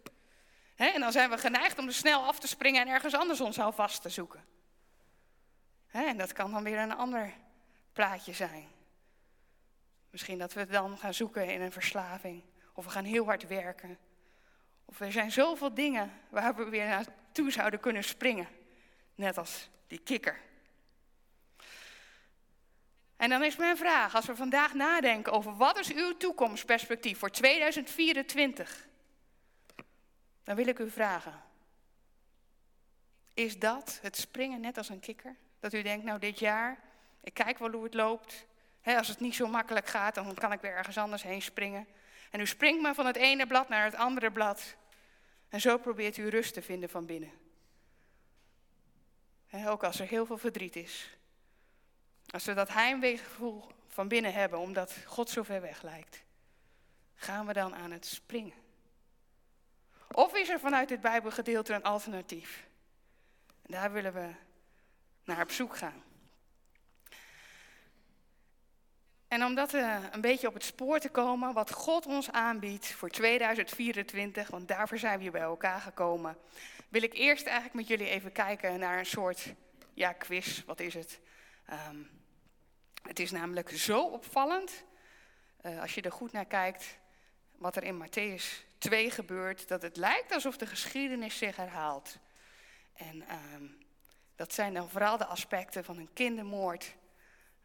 En 0.75 1.01
dan 1.01 1.13
zijn 1.13 1.31
we 1.31 1.39
geneigd 1.39 1.79
om 1.79 1.87
er 1.87 1.95
snel 1.95 2.25
af 2.25 2.39
te 2.39 2.49
springen 2.49 2.81
en 2.81 2.89
ergens 2.89 3.15
anders 3.15 3.41
ons 3.41 3.57
vast 3.57 4.03
te 4.03 4.09
zoeken. 4.09 4.45
En 5.87 6.17
dat 6.17 6.33
kan 6.33 6.53
dan 6.53 6.63
weer 6.63 6.79
een 6.79 6.97
ander 6.97 7.33
plaatje 7.93 8.33
zijn. 8.33 8.69
Misschien 10.11 10.39
dat 10.39 10.53
we 10.53 10.61
het 10.61 10.71
dan 10.71 10.99
gaan 10.99 11.15
zoeken 11.15 11.53
in 11.53 11.61
een 11.61 11.73
verslaving. 11.73 12.43
Of 12.73 12.85
we 12.85 12.91
gaan 12.91 13.05
heel 13.05 13.25
hard 13.25 13.47
werken. 13.47 13.99
Of 14.85 15.01
er 15.01 15.13
zijn 15.13 15.33
zoveel 15.33 15.75
dingen 15.75 16.13
waar 16.29 16.55
we 16.55 16.65
weer 16.65 16.87
naartoe 16.87 17.51
zouden 17.51 17.81
kunnen 17.81 18.05
springen. 18.05 18.49
Net 19.17 19.39
als 19.39 19.69
die 19.87 19.99
kikker. 19.99 20.41
En 23.17 23.29
dan 23.29 23.45
is 23.45 23.57
mijn 23.57 23.77
vraag, 23.77 24.15
als 24.15 24.27
we 24.27 24.37
vandaag 24.37 24.75
nadenken 24.75 25.33
over 25.33 25.57
wat 25.57 25.79
is 25.79 25.95
uw 25.95 26.17
toekomstperspectief 26.17 27.19
voor 27.19 27.31
2024, 27.31 28.87
dan 30.45 30.57
wil 30.57 30.67
ik 30.67 30.79
u 30.79 30.91
vragen, 30.91 31.43
is 33.35 33.59
dat 33.59 33.99
het 34.03 34.17
springen 34.17 34.61
net 34.61 34.79
als 34.79 34.89
een 34.89 35.01
kikker? 35.01 35.37
Dat 35.61 35.73
u 35.73 35.83
denkt, 35.83 36.05
nou 36.05 36.19
dit 36.19 36.39
jaar, 36.39 36.79
ik 37.21 37.35
kijk 37.35 37.59
wel 37.59 37.71
hoe 37.71 37.85
het 37.85 37.95
loopt. 37.95 38.47
als 38.83 39.09
het 39.09 39.21
niet 39.21 39.35
zo 39.35 39.47
makkelijk 39.47 39.87
gaat, 39.87 40.15
dan 40.15 40.35
kan 40.35 40.53
ik 40.53 40.61
weer 40.61 40.77
ergens 40.77 40.99
anders 40.99 41.23
heen 41.23 41.43
springen. 41.43 41.87
En 42.31 42.41
u 42.41 42.47
springt 42.47 42.83
maar 42.83 42.95
van 42.95 43.07
het 43.07 43.17
ene 43.17 43.47
blad 43.47 43.69
naar 43.69 43.85
het 43.85 43.95
andere 43.95 44.31
blad. 44.31 44.77
En 45.49 45.61
zo 45.61 45.79
probeert 45.79 46.17
u 46.17 46.29
rust 46.29 46.55
te 46.55 46.63
vinden 46.63 46.89
van 46.89 47.07
binnen. 47.07 47.46
Ook 49.65 49.85
als 49.85 50.01
er 50.01 50.07
heel 50.07 50.27
veel 50.27 50.39
verdriet 50.39 50.77
is. 50.77 51.17
Als 52.27 52.45
we 52.45 52.55
dat 52.55 52.69
heimweegevoel 52.69 53.67
van 53.87 54.09
binnen 54.09 54.33
hebben, 54.33 54.59
omdat 54.59 54.97
God 55.05 55.31
zo 55.31 55.43
ver 55.43 55.61
weg 55.61 55.83
lijkt, 55.83 56.23
gaan 57.15 57.47
we 57.47 57.53
dan 57.53 57.75
aan 57.75 57.91
het 57.91 58.07
springen? 58.07 58.65
Of 60.11 60.35
is 60.35 60.49
er 60.49 60.61
vanuit 60.61 60.89
dit 60.89 61.01
Bijbelgedeelte 61.01 61.75
een 61.75 61.83
alternatief? 61.83 62.67
En 63.63 63.73
daar 63.73 63.93
willen 63.93 64.13
we 64.13 64.31
naar 65.25 65.43
op 65.43 65.51
zoek 65.51 65.77
gaan. 65.77 66.03
En 69.29 69.45
om 69.45 69.55
dat 69.55 69.75
uh, 69.75 69.99
een 70.11 70.21
beetje 70.21 70.47
op 70.47 70.55
het 70.55 70.65
spoor 70.65 70.99
te 70.99 71.09
komen, 71.09 71.53
wat 71.53 71.73
God 71.73 72.07
ons 72.07 72.31
aanbiedt 72.31 72.87
voor 72.87 73.11
2024, 73.11 74.49
want 74.49 74.69
daarvoor 74.69 74.99
zijn 74.99 75.17
we 75.17 75.23
hier 75.23 75.33
bij 75.33 75.41
elkaar 75.41 75.81
gekomen, 75.81 76.39
wil 76.89 77.03
ik 77.03 77.15
eerst 77.15 77.47
eigenlijk 77.47 77.75
met 77.75 77.89
jullie 77.89 78.09
even 78.09 78.33
kijken 78.33 78.79
naar 78.79 78.99
een 78.99 79.07
soort 79.07 79.55
ja, 79.95 80.13
quiz. 80.13 80.65
Wat 80.65 80.81
is 80.81 80.95
het? 80.95 81.21
Um, 81.89 82.11
het 83.03 83.19
is 83.19 83.31
namelijk 83.31 83.71
zo 83.71 84.03
opvallend, 84.03 84.85
uh, 85.63 85.81
als 85.81 85.95
je 85.95 86.03
er 86.03 86.13
goed 86.13 86.33
naar 86.33 86.47
kijkt, 86.47 86.99
wat 87.57 87.77
er 87.77 87.83
in 87.83 88.07
Matthäus 88.07 88.45
2 88.79 89.11
gebeurt, 89.11 89.69
dat 89.69 89.83
het 89.83 89.97
lijkt 89.97 90.33
alsof 90.33 90.57
de 90.57 90.67
geschiedenis 90.67 91.39
zich 91.39 91.57
herhaalt. 91.57 92.19
En 92.93 93.17
uh, 93.17 93.25
dat 94.37 94.53
zijn 94.53 94.75
dan 94.75 94.91
vooral 94.91 95.17
de 95.17 95.27
aspecten 95.27 95.85
van 95.85 95.99
een 95.99 96.13
kindermoord, 96.13 96.95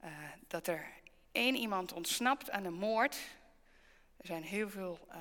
uh, 0.04 0.10
dat 0.48 0.68
er 0.68 0.86
één 1.32 1.56
iemand 1.56 1.94
ontsnapt 1.94 2.52
aan 2.52 2.66
een 2.66 2.74
moord. 2.74 3.18
Er 4.18 4.26
zijn 4.26 4.44
heel 4.44 4.70
veel, 4.70 5.00
uh, 5.10 5.16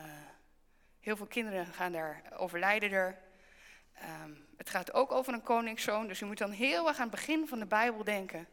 heel 1.00 1.16
veel 1.16 1.26
kinderen 1.26 1.66
gaan 1.66 1.92
daar 1.92 2.22
overlijden 2.36 2.90
er. 2.90 3.18
Um, 4.22 4.46
het 4.56 4.70
gaat 4.70 4.92
ook 4.92 5.12
over 5.12 5.32
een 5.32 5.42
koningszoon, 5.42 6.06
dus 6.06 6.18
je 6.18 6.24
moet 6.24 6.38
dan 6.38 6.50
heel 6.50 6.88
erg 6.88 6.96
aan 6.96 7.08
het 7.08 7.16
begin 7.16 7.48
van 7.48 7.58
de 7.58 7.66
Bijbel 7.66 8.04
denken 8.04 8.48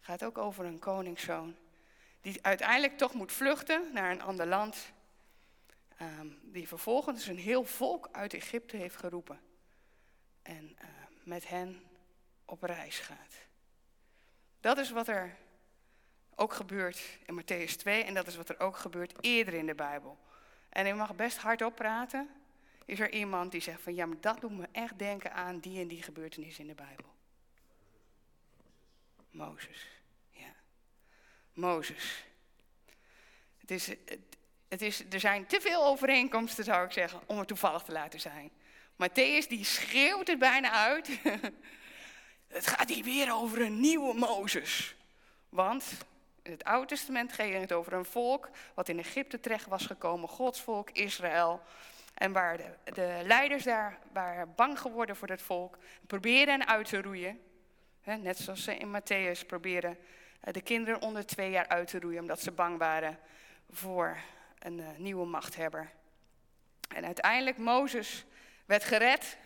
gaat 0.00 0.24
ook 0.24 0.38
over 0.38 0.64
een 0.64 0.78
koningszoon. 0.78 1.56
Die 2.20 2.38
uiteindelijk 2.42 2.98
toch 2.98 3.14
moet 3.14 3.32
vluchten 3.32 3.92
naar 3.92 4.10
een 4.10 4.22
ander 4.22 4.46
land. 4.46 4.92
Um, 6.02 6.38
die 6.42 6.68
vervolgens 6.68 7.26
een 7.26 7.38
heel 7.38 7.64
volk 7.64 8.08
uit 8.12 8.34
Egypte 8.34 8.76
heeft 8.76 8.96
geroepen. 8.96 9.40
En 10.42 10.76
uh, 10.82 10.88
met 11.22 11.48
hen 11.48 11.82
op 12.44 12.62
reis 12.62 12.98
gaat. 12.98 13.34
Dat 14.60 14.78
is 14.78 14.90
wat 14.90 15.08
er 15.08 15.36
ook 16.38 16.52
gebeurt 16.52 17.18
in 17.26 17.40
Matthäus 17.40 17.76
2 17.76 18.02
en 18.02 18.14
dat 18.14 18.26
is 18.26 18.36
wat 18.36 18.48
er 18.48 18.60
ook 18.60 18.76
gebeurt 18.76 19.12
eerder 19.20 19.54
in 19.54 19.66
de 19.66 19.74
Bijbel. 19.74 20.18
En 20.68 20.86
je 20.86 20.94
mag 20.94 21.14
best 21.14 21.36
hardop 21.36 21.74
praten. 21.74 22.28
Is 22.84 23.00
er 23.00 23.12
iemand 23.12 23.52
die 23.52 23.60
zegt 23.60 23.82
van 23.82 23.94
ja, 23.94 24.06
maar 24.06 24.20
dat 24.20 24.40
doet 24.40 24.56
me 24.56 24.68
echt 24.72 24.98
denken 24.98 25.32
aan 25.32 25.58
die 25.58 25.80
en 25.80 25.88
die 25.88 26.02
gebeurtenis 26.02 26.58
in 26.58 26.66
de 26.66 26.74
Bijbel. 26.74 27.14
Mozes. 29.30 29.86
Mozes. 31.52 32.24
Het 33.58 33.70
is, 33.70 33.88
het, 34.68 34.82
is, 34.82 35.04
er 35.10 35.20
zijn 35.20 35.46
te 35.46 35.60
veel 35.60 35.84
overeenkomsten, 35.84 36.64
zou 36.64 36.84
ik 36.84 36.92
zeggen, 36.92 37.20
om 37.26 37.38
het 37.38 37.48
toevallig 37.48 37.82
te 37.82 37.92
laten 37.92 38.20
zijn. 38.20 38.50
Matthäus 38.92 39.48
die 39.48 39.64
schreeuwt 39.64 40.26
het 40.26 40.38
bijna 40.38 40.70
uit. 40.70 41.08
het 42.58 42.66
gaat 42.66 42.88
hier 42.88 43.04
weer 43.04 43.34
over 43.34 43.60
een 43.60 43.80
nieuwe 43.80 44.14
Mozes. 44.14 44.94
Want 45.48 45.84
in 46.48 46.54
het 46.54 46.64
Oude 46.64 46.86
Testament 46.86 47.32
ging 47.32 47.60
het 47.60 47.72
over 47.72 47.92
een 47.92 48.04
volk 48.04 48.48
wat 48.74 48.88
in 48.88 48.98
Egypte 48.98 49.40
terecht 49.40 49.66
was 49.66 49.86
gekomen, 49.86 50.28
Gods 50.28 50.60
volk, 50.60 50.90
Israël. 50.90 51.62
En 52.14 52.32
waar 52.32 52.56
de, 52.56 52.92
de 52.92 53.20
leiders 53.24 53.64
daar 53.64 53.98
waren 54.12 54.54
bang 54.54 54.80
geworden 54.80 55.16
voor 55.16 55.28
het 55.28 55.42
volk, 55.42 55.78
probeerden 56.06 56.58
hen 56.58 56.68
uit 56.68 56.88
te 56.88 57.02
roeien. 57.02 57.40
net 58.04 58.38
zoals 58.38 58.64
ze 58.64 58.76
in 58.76 59.00
Matthäus 59.00 59.46
proberen 59.46 59.98
eh, 60.40 60.52
de 60.52 60.60
kinderen 60.60 61.00
onder 61.00 61.26
twee 61.26 61.50
jaar 61.50 61.68
uit 61.68 61.88
te 61.88 62.00
roeien, 62.00 62.20
omdat 62.20 62.40
ze 62.40 62.50
bang 62.50 62.78
waren 62.78 63.18
voor 63.70 64.16
een 64.58 64.78
uh, 64.78 64.86
nieuwe 64.96 65.26
machthebber. 65.26 65.90
En 66.94 67.04
uiteindelijk, 67.04 67.58
Mozes 67.58 68.24
werd 68.66 68.84
gered. 68.84 69.36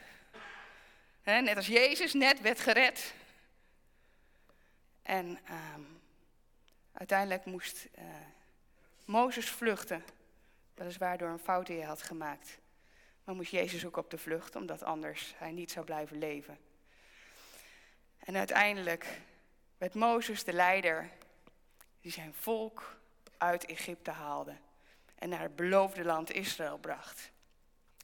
Net 1.24 1.56
als 1.56 1.66
Jezus 1.66 2.12
net 2.12 2.40
werd 2.40 2.60
gered. 2.60 3.14
En 5.02 5.38
uh, 5.50 5.54
uiteindelijk 6.92 7.44
moest 7.44 7.88
uh, 7.98 8.04
Mozes 9.04 9.50
vluchten. 9.50 10.04
Weliswaar 10.74 11.18
door 11.18 11.28
een 11.28 11.38
fout 11.38 11.66
die 11.66 11.76
hij 11.76 11.86
had 11.86 12.02
gemaakt. 12.02 12.58
Maar 13.24 13.34
moest 13.34 13.50
Jezus 13.50 13.86
ook 13.86 13.96
op 13.96 14.10
de 14.10 14.18
vlucht, 14.18 14.56
omdat 14.56 14.82
anders 14.82 15.34
hij 15.36 15.52
niet 15.52 15.70
zou 15.70 15.84
blijven 15.84 16.18
leven. 16.18 16.58
En 18.18 18.36
uiteindelijk 18.36 19.06
met 19.78 19.94
Mozes 19.94 20.44
de 20.44 20.52
leider, 20.52 21.10
die 22.00 22.12
zijn 22.12 22.34
volk 22.34 22.96
uit 23.38 23.66
Egypte 23.66 24.10
haalde 24.10 24.56
en 25.14 25.28
naar 25.28 25.40
het 25.40 25.56
beloofde 25.56 26.04
land 26.04 26.32
Israël 26.32 26.78
bracht. 26.78 27.30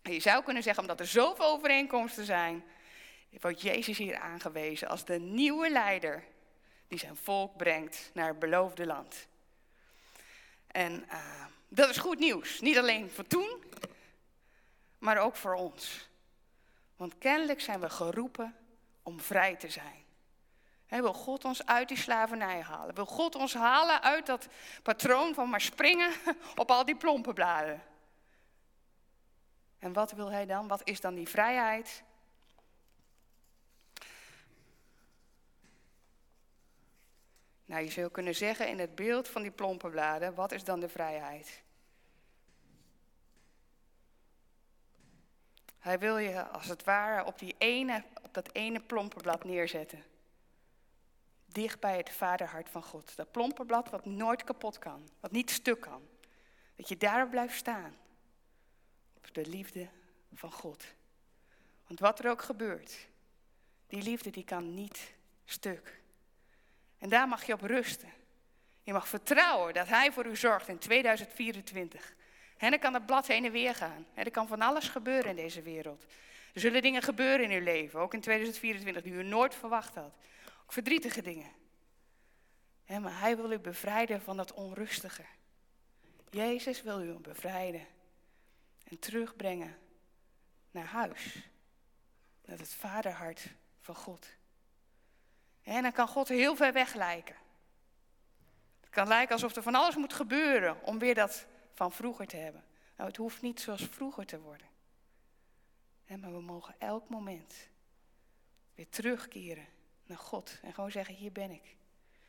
En 0.02 0.12
je 0.12 0.20
zou 0.20 0.44
kunnen 0.44 0.62
zeggen, 0.62 0.82
omdat 0.82 1.00
er 1.00 1.06
zoveel 1.06 1.46
overeenkomsten 1.46 2.24
zijn, 2.24 2.64
wordt 3.40 3.60
Jezus 3.60 3.98
hier 3.98 4.18
aangewezen 4.18 4.88
als 4.88 5.04
de 5.04 5.18
nieuwe 5.18 5.70
leider 5.70 6.24
die 6.88 6.98
zijn 6.98 7.16
volk 7.16 7.56
brengt 7.56 8.10
naar 8.12 8.28
het 8.28 8.38
beloofde 8.38 8.86
land. 8.86 9.26
En 10.66 11.04
uh, 11.12 11.44
dat 11.68 11.88
is 11.88 11.96
goed 11.96 12.18
nieuws, 12.18 12.60
niet 12.60 12.78
alleen 12.78 13.10
voor 13.10 13.26
toen, 13.26 13.64
maar 14.98 15.18
ook 15.18 15.36
voor 15.36 15.54
ons. 15.54 16.08
Want 16.96 17.18
kennelijk 17.18 17.60
zijn 17.60 17.80
we 17.80 17.90
geroepen 17.90 18.56
om 19.02 19.20
vrij 19.20 19.56
te 19.56 19.70
zijn. 19.70 20.06
He, 20.86 21.00
wil 21.00 21.14
God 21.14 21.44
ons 21.44 21.66
uit 21.66 21.88
die 21.88 21.96
slavernij 21.96 22.60
halen? 22.60 22.94
Wil 22.94 23.06
God 23.06 23.34
ons 23.34 23.54
halen 23.54 24.02
uit 24.02 24.26
dat 24.26 24.48
patroon 24.82 25.34
van 25.34 25.50
maar 25.50 25.60
springen 25.60 26.12
op 26.56 26.70
al 26.70 26.84
die 26.84 26.96
plompe 26.96 27.32
bladen? 27.32 27.82
En 29.78 29.92
wat 29.92 30.12
wil 30.12 30.30
hij 30.30 30.46
dan? 30.46 30.68
Wat 30.68 30.80
is 30.84 31.00
dan 31.00 31.14
die 31.14 31.28
vrijheid? 31.28 32.02
Nou, 37.68 37.82
je 37.82 37.90
zou 37.90 38.10
kunnen 38.10 38.34
zeggen 38.34 38.68
in 38.68 38.78
het 38.78 38.94
beeld 38.94 39.28
van 39.28 39.42
die 39.42 39.50
plompe 39.50 39.88
bladen, 39.88 40.34
wat 40.34 40.52
is 40.52 40.64
dan 40.64 40.80
de 40.80 40.88
vrijheid? 40.88 41.62
Hij 45.78 45.98
wil 45.98 46.16
je 46.16 46.46
als 46.46 46.66
het 46.66 46.84
ware 46.84 47.24
op, 47.24 47.38
die 47.38 47.54
ene, 47.58 48.04
op 48.22 48.34
dat 48.34 48.54
ene 48.54 48.80
plomperblad 48.80 49.44
neerzetten. 49.44 50.04
Dicht 51.46 51.80
bij 51.80 51.96
het 51.96 52.10
vaderhart 52.10 52.68
van 52.68 52.82
God. 52.82 53.16
Dat 53.16 53.30
plomperblad 53.30 53.90
wat 53.90 54.04
nooit 54.04 54.44
kapot 54.44 54.78
kan, 54.78 55.08
wat 55.20 55.30
niet 55.30 55.50
stuk 55.50 55.80
kan. 55.80 56.08
Dat 56.76 56.88
je 56.88 56.96
daarop 56.96 57.30
blijft 57.30 57.56
staan. 57.56 57.96
Op 59.16 59.34
de 59.34 59.46
liefde 59.46 59.88
van 60.32 60.52
God. 60.52 60.84
Want 61.86 62.00
wat 62.00 62.18
er 62.18 62.30
ook 62.30 62.42
gebeurt, 62.42 63.08
die 63.86 64.02
liefde 64.02 64.30
die 64.30 64.44
kan 64.44 64.74
niet 64.74 65.14
stuk. 65.44 66.00
En 66.98 67.08
daar 67.08 67.28
mag 67.28 67.44
je 67.44 67.52
op 67.52 67.60
rusten. 67.60 68.12
Je 68.82 68.92
mag 68.92 69.08
vertrouwen 69.08 69.74
dat 69.74 69.88
Hij 69.88 70.12
voor 70.12 70.26
u 70.26 70.36
zorgt 70.36 70.68
in 70.68 70.78
2024. 70.78 72.14
En 72.56 72.70
dan 72.70 72.78
kan 72.78 72.94
het 72.94 73.06
blad 73.06 73.26
heen 73.26 73.44
en 73.44 73.52
weer 73.52 73.74
gaan. 73.74 74.06
er 74.14 74.30
kan 74.30 74.46
van 74.46 74.62
alles 74.62 74.88
gebeuren 74.88 75.30
in 75.30 75.36
deze 75.36 75.62
wereld. 75.62 76.04
Er 76.54 76.60
zullen 76.60 76.82
dingen 76.82 77.02
gebeuren 77.02 77.50
in 77.50 77.58
uw 77.58 77.64
leven, 77.64 78.00
ook 78.00 78.14
in 78.14 78.20
2024, 78.20 79.02
die 79.02 79.12
u 79.12 79.22
nooit 79.22 79.54
verwacht 79.54 79.94
had. 79.94 80.16
Ook 80.62 80.72
verdrietige 80.72 81.22
dingen. 81.22 81.50
maar 82.86 83.20
hij 83.20 83.36
wil 83.36 83.52
u 83.52 83.58
bevrijden 83.58 84.22
van 84.22 84.36
dat 84.36 84.52
onrustige. 84.52 85.24
Jezus 86.30 86.82
wil 86.82 87.02
u 87.02 87.12
bevrijden 87.12 87.86
en 88.84 88.98
terugbrengen 88.98 89.78
naar 90.70 90.86
huis. 90.86 91.48
Naar 92.44 92.58
het 92.58 92.74
vaderhart 92.74 93.46
van 93.80 93.94
God. 93.94 94.26
En 95.68 95.82
dan 95.82 95.92
kan 95.92 96.08
God 96.08 96.28
heel 96.28 96.56
ver 96.56 96.72
weg 96.72 96.94
lijken. 96.94 97.36
Het 98.80 98.90
kan 98.90 99.08
lijken 99.08 99.34
alsof 99.34 99.56
er 99.56 99.62
van 99.62 99.74
alles 99.74 99.96
moet 99.96 100.12
gebeuren 100.12 100.82
om 100.82 100.98
weer 100.98 101.14
dat 101.14 101.46
van 101.72 101.92
vroeger 101.92 102.26
te 102.26 102.36
hebben. 102.36 102.64
Nou, 102.96 103.08
het 103.08 103.18
hoeft 103.18 103.42
niet 103.42 103.60
zoals 103.60 103.86
vroeger 103.90 104.26
te 104.26 104.40
worden. 104.40 104.66
maar 106.06 106.32
we 106.32 106.40
mogen 106.40 106.74
elk 106.78 107.08
moment 107.08 107.68
weer 108.74 108.88
terugkeren 108.88 109.66
naar 110.06 110.18
God 110.18 110.58
en 110.62 110.72
gewoon 110.74 110.90
zeggen, 110.90 111.14
hier 111.14 111.32
ben 111.32 111.50
ik. 111.50 111.76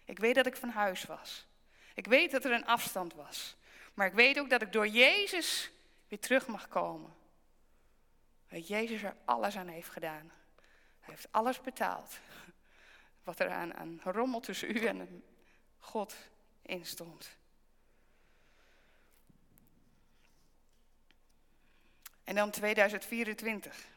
Ik 0.05 0.19
weet 0.19 0.35
dat 0.35 0.45
ik 0.45 0.55
van 0.55 0.69
huis 0.69 1.03
was. 1.03 1.47
Ik 1.93 2.07
weet 2.07 2.31
dat 2.31 2.45
er 2.45 2.51
een 2.51 2.65
afstand 2.65 3.13
was. 3.13 3.55
Maar 3.93 4.07
ik 4.07 4.13
weet 4.13 4.39
ook 4.39 4.49
dat 4.49 4.61
ik 4.61 4.71
door 4.71 4.87
Jezus 4.87 5.71
weer 6.07 6.19
terug 6.19 6.47
mag 6.47 6.67
komen. 6.67 7.13
Dat 8.47 8.67
Jezus 8.67 9.03
er 9.03 9.15
alles 9.25 9.57
aan 9.57 9.67
heeft 9.67 9.89
gedaan. 9.89 10.31
Hij 10.99 11.13
heeft 11.13 11.27
alles 11.31 11.61
betaald. 11.61 12.19
Wat 13.29 13.39
er 13.39 13.51
aan, 13.51 14.01
rommel 14.03 14.39
tussen 14.39 14.75
u 14.75 14.85
en 14.85 15.23
God 15.79 16.15
in 16.61 16.85
stond. 16.85 17.37
En 22.23 22.35
dan 22.35 22.51
2024. 22.51 23.87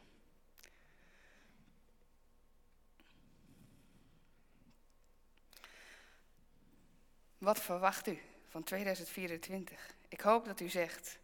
Wat 7.37 7.61
verwacht 7.61 8.07
u 8.07 8.21
van 8.49 8.63
2024? 8.63 9.95
Ik 10.07 10.21
hoop 10.21 10.45
dat 10.45 10.59
u 10.59 10.69
zegt, 10.69 11.19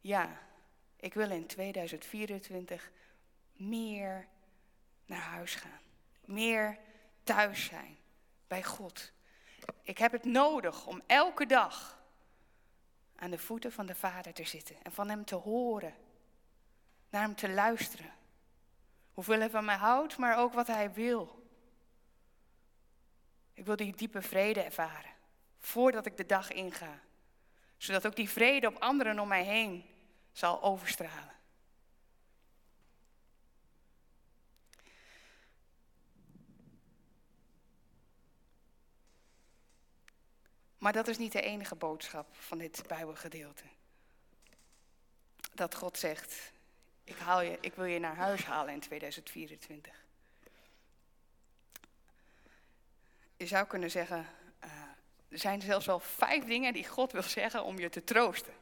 ja, 0.00 0.40
ik 0.96 1.14
wil 1.14 1.30
in 1.30 1.46
2024 1.46 2.90
meer 3.52 4.28
naar 5.06 5.20
huis 5.20 5.54
gaan. 5.54 5.80
Meer 6.24 6.78
thuis 7.22 7.64
zijn 7.64 7.98
bij 8.46 8.64
God. 8.64 9.12
Ik 9.82 9.98
heb 9.98 10.12
het 10.12 10.24
nodig 10.24 10.86
om 10.86 11.02
elke 11.06 11.46
dag 11.46 12.02
aan 13.16 13.30
de 13.30 13.38
voeten 13.38 13.72
van 13.72 13.86
de 13.86 13.94
Vader 13.94 14.32
te 14.32 14.44
zitten 14.44 14.76
en 14.82 14.92
van 14.92 15.08
Hem 15.08 15.24
te 15.24 15.34
horen, 15.34 15.94
naar 17.10 17.22
Hem 17.22 17.34
te 17.34 17.50
luisteren. 17.50 18.12
Hoeveel 19.12 19.38
Hij 19.38 19.50
van 19.50 19.64
mij 19.64 19.76
houdt, 19.76 20.16
maar 20.16 20.38
ook 20.38 20.52
wat 20.52 20.66
Hij 20.66 20.92
wil. 20.92 21.50
Ik 23.54 23.64
wil 23.64 23.76
die 23.76 23.96
diepe 23.96 24.22
vrede 24.22 24.60
ervaren 24.60 25.10
voordat 25.58 26.06
ik 26.06 26.16
de 26.16 26.26
dag 26.26 26.52
inga, 26.52 27.00
zodat 27.76 28.06
ook 28.06 28.16
die 28.16 28.30
vrede 28.30 28.66
op 28.66 28.76
anderen 28.76 29.18
om 29.18 29.28
mij 29.28 29.44
heen 29.44 29.84
zal 30.32 30.62
overstralen. 30.62 31.34
Maar 40.82 40.92
dat 40.92 41.08
is 41.08 41.18
niet 41.18 41.32
de 41.32 41.40
enige 41.40 41.74
boodschap 41.74 42.26
van 42.32 42.58
dit 42.58 42.82
Bijbelgedeelte. 42.86 43.62
Dat 45.54 45.74
God 45.74 45.98
zegt, 45.98 46.52
ik, 47.04 47.16
haal 47.16 47.40
je, 47.40 47.58
ik 47.60 47.74
wil 47.74 47.84
je 47.84 47.98
naar 47.98 48.16
huis 48.16 48.44
halen 48.44 48.74
in 48.74 48.80
2024. 48.80 49.94
Je 53.36 53.46
zou 53.46 53.66
kunnen 53.66 53.90
zeggen, 53.90 54.26
uh, 54.64 54.70
er 55.28 55.38
zijn 55.38 55.60
zelfs 55.60 55.86
wel 55.86 56.00
vijf 56.00 56.44
dingen 56.44 56.72
die 56.72 56.88
God 56.88 57.12
wil 57.12 57.22
zeggen 57.22 57.64
om 57.64 57.78
je 57.78 57.88
te 57.88 58.04
troosten. 58.04 58.54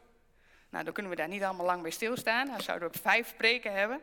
Nou, 0.69 0.85
dan 0.85 0.93
kunnen 0.93 1.13
we 1.13 1.19
daar 1.19 1.29
niet 1.29 1.43
allemaal 1.43 1.67
lang 1.67 1.83
bij 1.83 1.91
stilstaan. 1.91 2.47
Dan 2.47 2.61
zouden 2.61 2.93
we 2.93 2.99
vijf 2.99 3.29
spreken 3.29 3.73
hebben. 3.73 4.01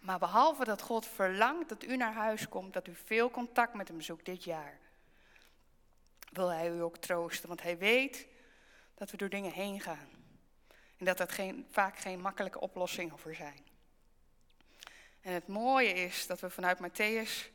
Maar 0.00 0.18
behalve 0.18 0.64
dat 0.64 0.82
God 0.82 1.06
verlangt 1.06 1.68
dat 1.68 1.84
u 1.84 1.96
naar 1.96 2.14
huis 2.14 2.48
komt, 2.48 2.72
dat 2.72 2.86
u 2.86 2.94
veel 3.04 3.30
contact 3.30 3.74
met 3.74 3.88
hem 3.88 4.00
zoekt 4.00 4.24
dit 4.24 4.44
jaar 4.44 4.78
wil 6.32 6.48
hij 6.48 6.70
u 6.70 6.82
ook 6.82 6.96
troosten. 6.96 7.48
Want 7.48 7.62
hij 7.62 7.78
weet 7.78 8.26
dat 8.94 9.10
we 9.10 9.16
door 9.16 9.28
dingen 9.28 9.52
heen 9.52 9.80
gaan. 9.80 10.08
En 10.96 11.04
dat 11.04 11.16
dat 11.16 11.32
geen, 11.32 11.66
vaak 11.70 11.98
geen 11.98 12.20
makkelijke 12.20 12.60
oplossingen 12.60 13.18
voor 13.18 13.34
zijn. 13.34 13.66
En 15.20 15.32
het 15.32 15.46
mooie 15.46 15.92
is 15.92 16.26
dat 16.26 16.40
we 16.40 16.50
vanuit 16.50 16.78
Matthäus 16.78 17.50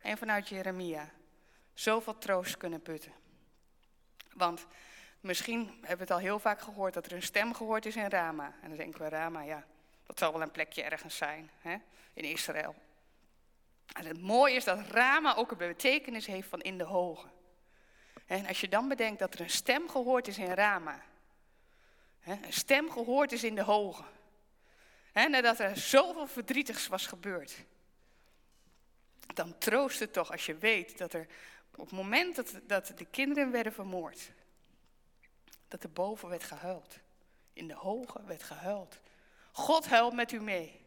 en 0.00 0.18
vanuit 0.18 0.48
Jeremia 0.48 1.10
zoveel 1.74 2.18
troost 2.18 2.56
kunnen 2.56 2.82
putten. 2.82 3.12
Want 4.34 4.66
misschien 5.20 5.66
hebben 5.66 5.96
we 5.96 6.02
het 6.02 6.10
al 6.10 6.18
heel 6.18 6.38
vaak 6.38 6.60
gehoord 6.60 6.94
dat 6.94 7.06
er 7.06 7.12
een 7.12 7.22
stem 7.22 7.54
gehoord 7.54 7.86
is 7.86 7.96
in 7.96 8.08
Rama. 8.08 8.54
En 8.62 8.68
dan 8.68 8.76
denken 8.76 9.02
we, 9.02 9.08
Rama, 9.08 9.40
ja, 9.40 9.64
dat 10.06 10.18
zal 10.18 10.32
wel 10.32 10.42
een 10.42 10.50
plekje 10.50 10.82
ergens 10.82 11.16
zijn 11.16 11.50
hè, 11.58 11.76
in 12.12 12.24
Israël. 12.24 12.74
En 13.92 14.06
het 14.06 14.20
mooie 14.20 14.54
is 14.54 14.64
dat 14.64 14.86
Rama 14.88 15.34
ook 15.34 15.50
een 15.50 15.56
betekenis 15.56 16.26
heeft 16.26 16.48
van 16.48 16.60
in 16.60 16.78
de 16.78 16.84
hoge. 16.84 17.26
En 18.26 18.46
als 18.46 18.60
je 18.60 18.68
dan 18.68 18.88
bedenkt 18.88 19.18
dat 19.18 19.34
er 19.34 19.40
een 19.40 19.50
stem 19.50 19.88
gehoord 19.88 20.28
is 20.28 20.38
in 20.38 20.52
Rama. 20.52 21.02
Een 22.24 22.52
stem 22.52 22.90
gehoord 22.90 23.32
is 23.32 23.44
in 23.44 23.54
de 23.54 23.62
hoge. 23.62 24.04
En 25.12 25.42
dat 25.42 25.58
er 25.58 25.76
zoveel 25.76 26.26
verdrietigs 26.26 26.86
was 26.86 27.06
gebeurd. 27.06 27.64
Dan 29.34 29.58
troost 29.58 30.00
het 30.00 30.12
toch 30.12 30.30
als 30.30 30.46
je 30.46 30.56
weet 30.56 30.98
dat 30.98 31.12
er 31.12 31.26
op 31.76 31.84
het 31.84 31.90
moment 31.90 32.42
dat, 32.66 32.92
de 32.96 33.04
kinderen 33.04 33.50
werden 33.50 33.72
vermoord. 33.72 34.30
Dat 35.68 35.82
er 35.82 35.90
boven 35.90 36.28
werd 36.28 36.44
gehuild. 36.44 36.98
In 37.52 37.68
de 37.68 37.74
hoge 37.74 38.22
werd 38.24 38.42
gehuild. 38.42 38.98
God 39.52 39.86
huilt 39.86 40.14
met 40.14 40.32
u 40.32 40.40
mee. 40.40 40.80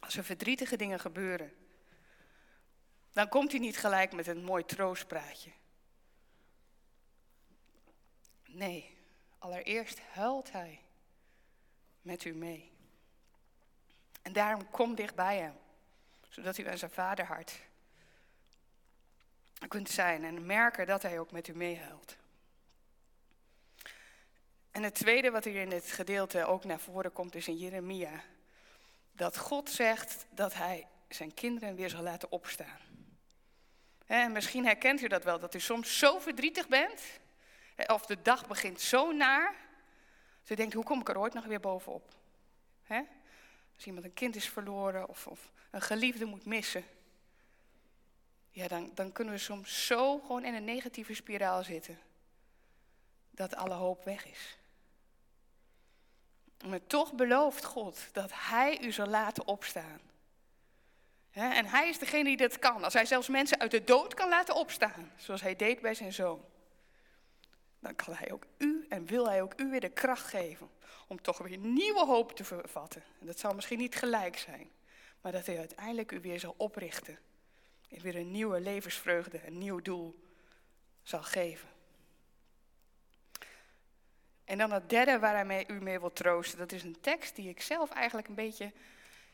Als 0.00 0.16
er 0.16 0.24
verdrietige 0.24 0.76
dingen 0.76 1.00
gebeuren. 1.00 1.52
Dan 3.12 3.28
komt 3.28 3.50
hij 3.50 3.60
niet 3.60 3.78
gelijk 3.78 4.12
met 4.12 4.26
een 4.26 4.44
mooi 4.44 4.64
troostpraatje. 4.64 5.50
Nee, 8.52 8.96
allereerst 9.38 10.00
huilt 10.00 10.52
hij 10.52 10.80
met 12.02 12.24
u 12.24 12.34
mee. 12.34 12.72
En 14.22 14.32
daarom 14.32 14.70
kom 14.70 14.94
dicht 14.94 15.14
bij 15.14 15.38
hem, 15.38 15.58
zodat 16.28 16.58
u 16.58 16.68
aan 16.68 16.78
zijn 16.78 16.90
vaderhart 16.90 17.60
kunt 19.68 19.90
zijn 19.90 20.24
en 20.24 20.46
merken 20.46 20.86
dat 20.86 21.02
hij 21.02 21.18
ook 21.18 21.30
met 21.30 21.48
u 21.48 21.54
meehuilt. 21.54 22.16
En 24.70 24.82
het 24.82 24.94
tweede 24.94 25.30
wat 25.30 25.44
hier 25.44 25.60
in 25.60 25.70
dit 25.70 25.92
gedeelte 25.92 26.44
ook 26.44 26.64
naar 26.64 26.80
voren 26.80 27.12
komt 27.12 27.34
is 27.34 27.48
in 27.48 27.56
Jeremia. 27.56 28.22
Dat 29.12 29.36
God 29.36 29.70
zegt 29.70 30.26
dat 30.30 30.54
hij 30.54 30.86
zijn 31.08 31.34
kinderen 31.34 31.74
weer 31.74 31.90
zal 31.90 32.02
laten 32.02 32.32
opstaan. 32.32 32.80
En 34.06 34.32
misschien 34.32 34.64
herkent 34.64 35.00
u 35.00 35.08
dat 35.08 35.24
wel, 35.24 35.38
dat 35.38 35.54
u 35.54 35.60
soms 35.60 35.98
zo 35.98 36.18
verdrietig 36.18 36.68
bent 36.68 37.00
of 37.86 38.06
de 38.06 38.22
dag 38.22 38.46
begint 38.46 38.80
zo 38.80 39.12
naar. 39.12 39.54
Ze 40.42 40.54
denkt, 40.54 40.74
hoe 40.74 40.84
kom 40.84 41.00
ik 41.00 41.08
er 41.08 41.18
ooit 41.18 41.34
nog 41.34 41.44
weer 41.44 41.60
bovenop? 41.60 42.14
Als 43.74 43.86
iemand 43.86 44.04
een 44.04 44.14
kind 44.14 44.36
is 44.36 44.48
verloren 44.48 45.08
of, 45.08 45.26
of 45.26 45.52
een 45.70 45.82
geliefde 45.82 46.24
moet 46.24 46.44
missen. 46.44 46.84
ja, 48.50 48.68
dan, 48.68 48.90
dan 48.94 49.12
kunnen 49.12 49.34
we 49.34 49.40
soms 49.40 49.86
zo 49.86 50.18
gewoon 50.18 50.44
in 50.44 50.54
een 50.54 50.64
negatieve 50.64 51.14
spiraal 51.14 51.64
zitten. 51.64 51.98
Dat 53.30 53.56
alle 53.56 53.74
hoop 53.74 54.04
weg 54.04 54.26
is. 54.26 54.58
Maar 56.66 56.86
toch 56.86 57.12
belooft 57.12 57.64
God 57.64 58.08
dat 58.12 58.30
Hij 58.32 58.80
u 58.80 58.92
zal 58.92 59.06
laten 59.06 59.46
opstaan. 59.46 60.00
En 61.30 61.66
Hij 61.66 61.88
is 61.88 61.98
degene 61.98 62.24
die 62.24 62.36
dat 62.36 62.58
kan. 62.58 62.84
Als 62.84 62.92
Hij 62.92 63.06
zelfs 63.06 63.28
mensen 63.28 63.60
uit 63.60 63.70
de 63.70 63.84
dood 63.84 64.14
kan 64.14 64.28
laten 64.28 64.54
opstaan, 64.54 65.12
zoals 65.16 65.40
Hij 65.40 65.56
deed 65.56 65.80
bij 65.80 65.94
zijn 65.94 66.12
zoon. 66.12 66.44
Dan 67.82 67.96
kan 67.96 68.14
Hij 68.14 68.32
ook 68.32 68.44
u 68.58 68.86
en 68.88 69.06
wil 69.06 69.28
Hij 69.28 69.42
ook 69.42 69.60
u 69.60 69.70
weer 69.70 69.80
de 69.80 69.88
kracht 69.88 70.26
geven 70.26 70.70
om 71.06 71.22
toch 71.22 71.38
weer 71.38 71.58
nieuwe 71.58 72.04
hoop 72.04 72.36
te 72.36 72.44
vervatten. 72.44 73.02
En 73.20 73.26
dat 73.26 73.38
zal 73.38 73.54
misschien 73.54 73.78
niet 73.78 73.94
gelijk 73.94 74.38
zijn, 74.38 74.70
maar 75.20 75.32
dat 75.32 75.46
Hij 75.46 75.58
uiteindelijk 75.58 76.12
u 76.12 76.20
weer 76.20 76.40
zal 76.40 76.54
oprichten. 76.56 77.18
En 77.88 78.00
weer 78.00 78.16
een 78.16 78.30
nieuwe 78.30 78.60
levensvreugde, 78.60 79.46
een 79.46 79.58
nieuw 79.58 79.82
doel 79.82 80.14
zal 81.02 81.22
geven. 81.22 81.68
En 84.44 84.58
dan 84.58 84.72
het 84.72 84.90
derde 84.90 85.18
waar 85.18 85.46
hij 85.46 85.64
u 85.68 85.80
mee 85.80 86.00
wil 86.00 86.12
troosten, 86.12 86.58
dat 86.58 86.72
is 86.72 86.82
een 86.82 87.00
tekst 87.00 87.36
die 87.36 87.48
ik 87.48 87.60
zelf 87.62 87.90
eigenlijk 87.90 88.28
een 88.28 88.34
beetje, 88.34 88.72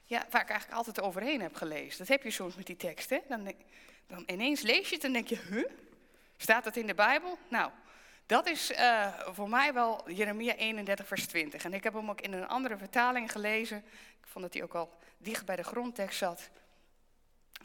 ja, 0.04 0.26
waar 0.30 0.42
ik 0.42 0.48
eigenlijk 0.48 0.78
altijd 0.78 1.00
overheen 1.00 1.40
heb 1.40 1.54
gelezen. 1.54 1.98
Dat 1.98 2.08
heb 2.08 2.22
je 2.22 2.30
soms 2.30 2.54
met 2.54 2.66
die 2.66 2.76
teksten. 2.76 3.22
Dan, 3.28 3.52
dan 4.06 4.22
ineens 4.26 4.60
lees 4.60 4.88
je 4.88 4.94
het 4.94 5.04
en 5.04 5.12
denk 5.12 5.28
je, 5.28 5.36
huh? 5.36 5.70
Staat 6.36 6.64
dat 6.64 6.76
in 6.76 6.86
de 6.86 6.94
Bijbel? 6.94 7.38
Nou, 7.48 7.70
dat 8.28 8.46
is 8.46 8.70
uh, 8.70 9.18
voor 9.18 9.48
mij 9.48 9.72
wel 9.72 10.10
Jeremia 10.10 10.54
31, 10.54 11.06
vers 11.06 11.26
20. 11.26 11.64
En 11.64 11.74
ik 11.74 11.84
heb 11.84 11.92
hem 11.92 12.10
ook 12.10 12.20
in 12.20 12.32
een 12.32 12.48
andere 12.48 12.76
vertaling 12.76 13.32
gelezen. 13.32 13.76
Ik 14.20 14.26
vond 14.26 14.44
dat 14.44 14.54
hij 14.54 14.62
ook 14.62 14.74
al 14.74 14.96
dicht 15.18 15.44
bij 15.44 15.56
de 15.56 15.62
grondtekst 15.62 16.18
zat. 16.18 16.50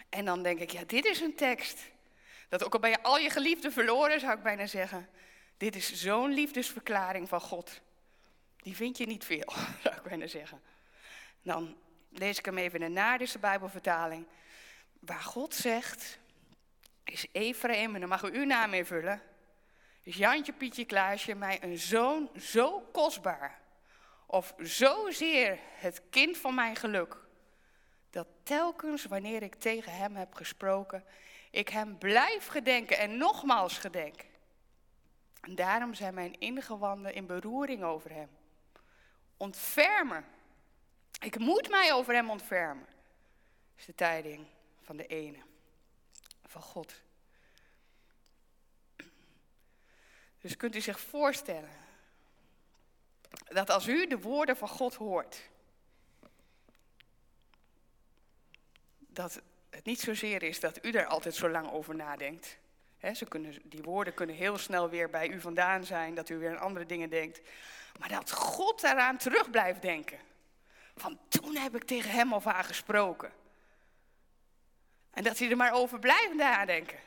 En 0.10 0.26
dan 0.26 0.44
denk 0.44 0.60
ik, 0.60 0.72
ja, 0.72 0.82
dit 0.88 1.06
is 1.06 1.22
een 1.22 1.36
tekst. 1.36 1.80
Dat 2.50 2.64
ook 2.64 2.74
al 2.74 2.80
ben 2.80 2.90
je 2.90 3.04
al 3.04 3.18
je 3.18 3.30
geliefden 3.30 3.72
verloren, 3.72 4.20
zou 4.20 4.38
ik 4.38 4.44
bijna 4.44 4.66
zeggen. 4.66 5.10
Dit 5.58 5.76
is 5.76 5.94
zo'n 5.94 6.34
liefdesverklaring 6.34 7.30
van 7.30 7.42
God. 7.42 7.82
Die 8.58 8.76
vind 8.76 8.98
je 8.98 9.06
niet 9.06 9.26
veel, 9.26 9.54
zou 9.84 9.96
ik 9.96 10.04
bijna 10.04 10.28
zeggen. 10.28 10.62
Dan 11.42 11.78
lees 12.10 12.38
ik 12.38 12.46
hem 12.46 12.58
even 12.58 12.82
in 12.82 12.86
de 12.86 13.00
Naardense 13.00 13.40
Bijbelvertaling. 13.40 14.26
Waar 15.00 15.22
God 15.22 15.56
zegt, 15.56 16.20
is 17.04 17.26
Ephraim, 17.32 17.94
en 17.94 18.00
dan 18.00 18.10
mag 18.10 18.24
u 18.24 18.38
uw 18.38 18.46
naam 18.46 18.74
invullen. 18.74 19.22
Is 20.04 20.16
Jantje, 20.16 20.54
Pietje, 20.54 20.86
Klaasje 20.86 21.36
mij 21.36 21.64
een 21.64 21.78
zoon 21.78 22.30
zo 22.40 22.80
kostbaar. 22.80 23.60
Of 24.26 24.54
zozeer 24.58 25.60
het 25.62 26.02
kind 26.10 26.38
van 26.38 26.56
mijn 26.56 26.76
geluk. 26.76 27.18
Dat 28.10 28.28
telkens 28.44 29.06
wanneer 29.06 29.44
ik 29.44 29.56
tegen 29.56 29.92
hem 29.92 30.16
heb 30.16 30.34
gesproken, 30.34 31.04
ik 31.52 31.70
hem 31.70 31.98
blijf 31.98 32.48
gedenken 32.48 32.98
en 32.98 33.18
nogmaals 33.18 33.78
gedenk. 33.78 34.26
En 35.42 35.56
daarom 35.56 35.94
zijn 35.94 36.14
mijn 36.14 36.40
ingewanden 36.40 37.14
in 37.14 37.26
beroering 37.26 37.84
over 37.84 38.12
hem. 38.12 38.30
Ontfermen. 39.38 40.26
Ik 41.22 41.40
moet 41.40 41.70
mij 41.70 41.94
over 41.94 42.14
hem 42.14 42.30
ontfermen. 42.30 42.88
is 43.78 43.86
de 43.86 43.96
tijding 43.96 44.46
van 44.82 44.98
de 44.98 45.08
ene, 45.08 45.38
van 46.46 46.62
God. 46.62 47.02
Dus 50.44 50.58
kunt 50.58 50.76
u 50.76 50.82
zich 50.82 51.00
voorstellen 51.00 51.70
dat 53.46 53.70
als 53.70 53.88
u 53.88 54.08
de 54.08 54.20
woorden 54.20 54.58
van 54.58 54.68
God 54.68 54.96
hoort, 54.96 55.50
dat 59.00 59.42
het 59.70 59.86
niet 59.86 60.00
zozeer 60.00 60.44
is 60.44 60.60
dat 60.60 60.86
u 60.86 60.92
er 60.92 61.06
altijd 61.06 61.36
zo 61.36 61.50
lang 61.50 61.72
over 61.72 61.96
nadenkt 61.96 62.58
ze 63.12 63.26
kunnen, 63.26 63.56
die 63.64 63.82
woorden 63.82 64.14
kunnen 64.14 64.36
heel 64.36 64.58
snel 64.58 64.90
weer 64.90 65.10
bij 65.10 65.30
u 65.30 65.42
vandaan 65.42 65.84
zijn, 65.84 66.16
dat 66.16 66.30
u 66.30 66.38
weer 66.38 66.50
aan 66.50 66.64
andere 66.64 66.86
dingen 66.86 67.10
denkt. 67.10 67.42
Maar 68.00 68.10
dat 68.10 68.32
God 68.32 68.82
daaraan 68.82 69.18
terug 69.18 69.50
blijft 69.50 69.82
denken. 69.82 70.20
Van 70.96 71.20
toen 71.28 71.56
heb 71.56 71.76
ik 71.76 71.84
tegen 71.84 72.12
hem 72.12 72.34
of 72.34 72.44
haar 72.44 72.64
gesproken. 72.64 73.32
En 75.12 75.24
dat 75.24 75.38
hij 75.40 75.50
er 75.50 75.58
maar 75.58 75.74
over 75.74 76.00
blijft 76.00 76.34
nadenken. 76.34 77.00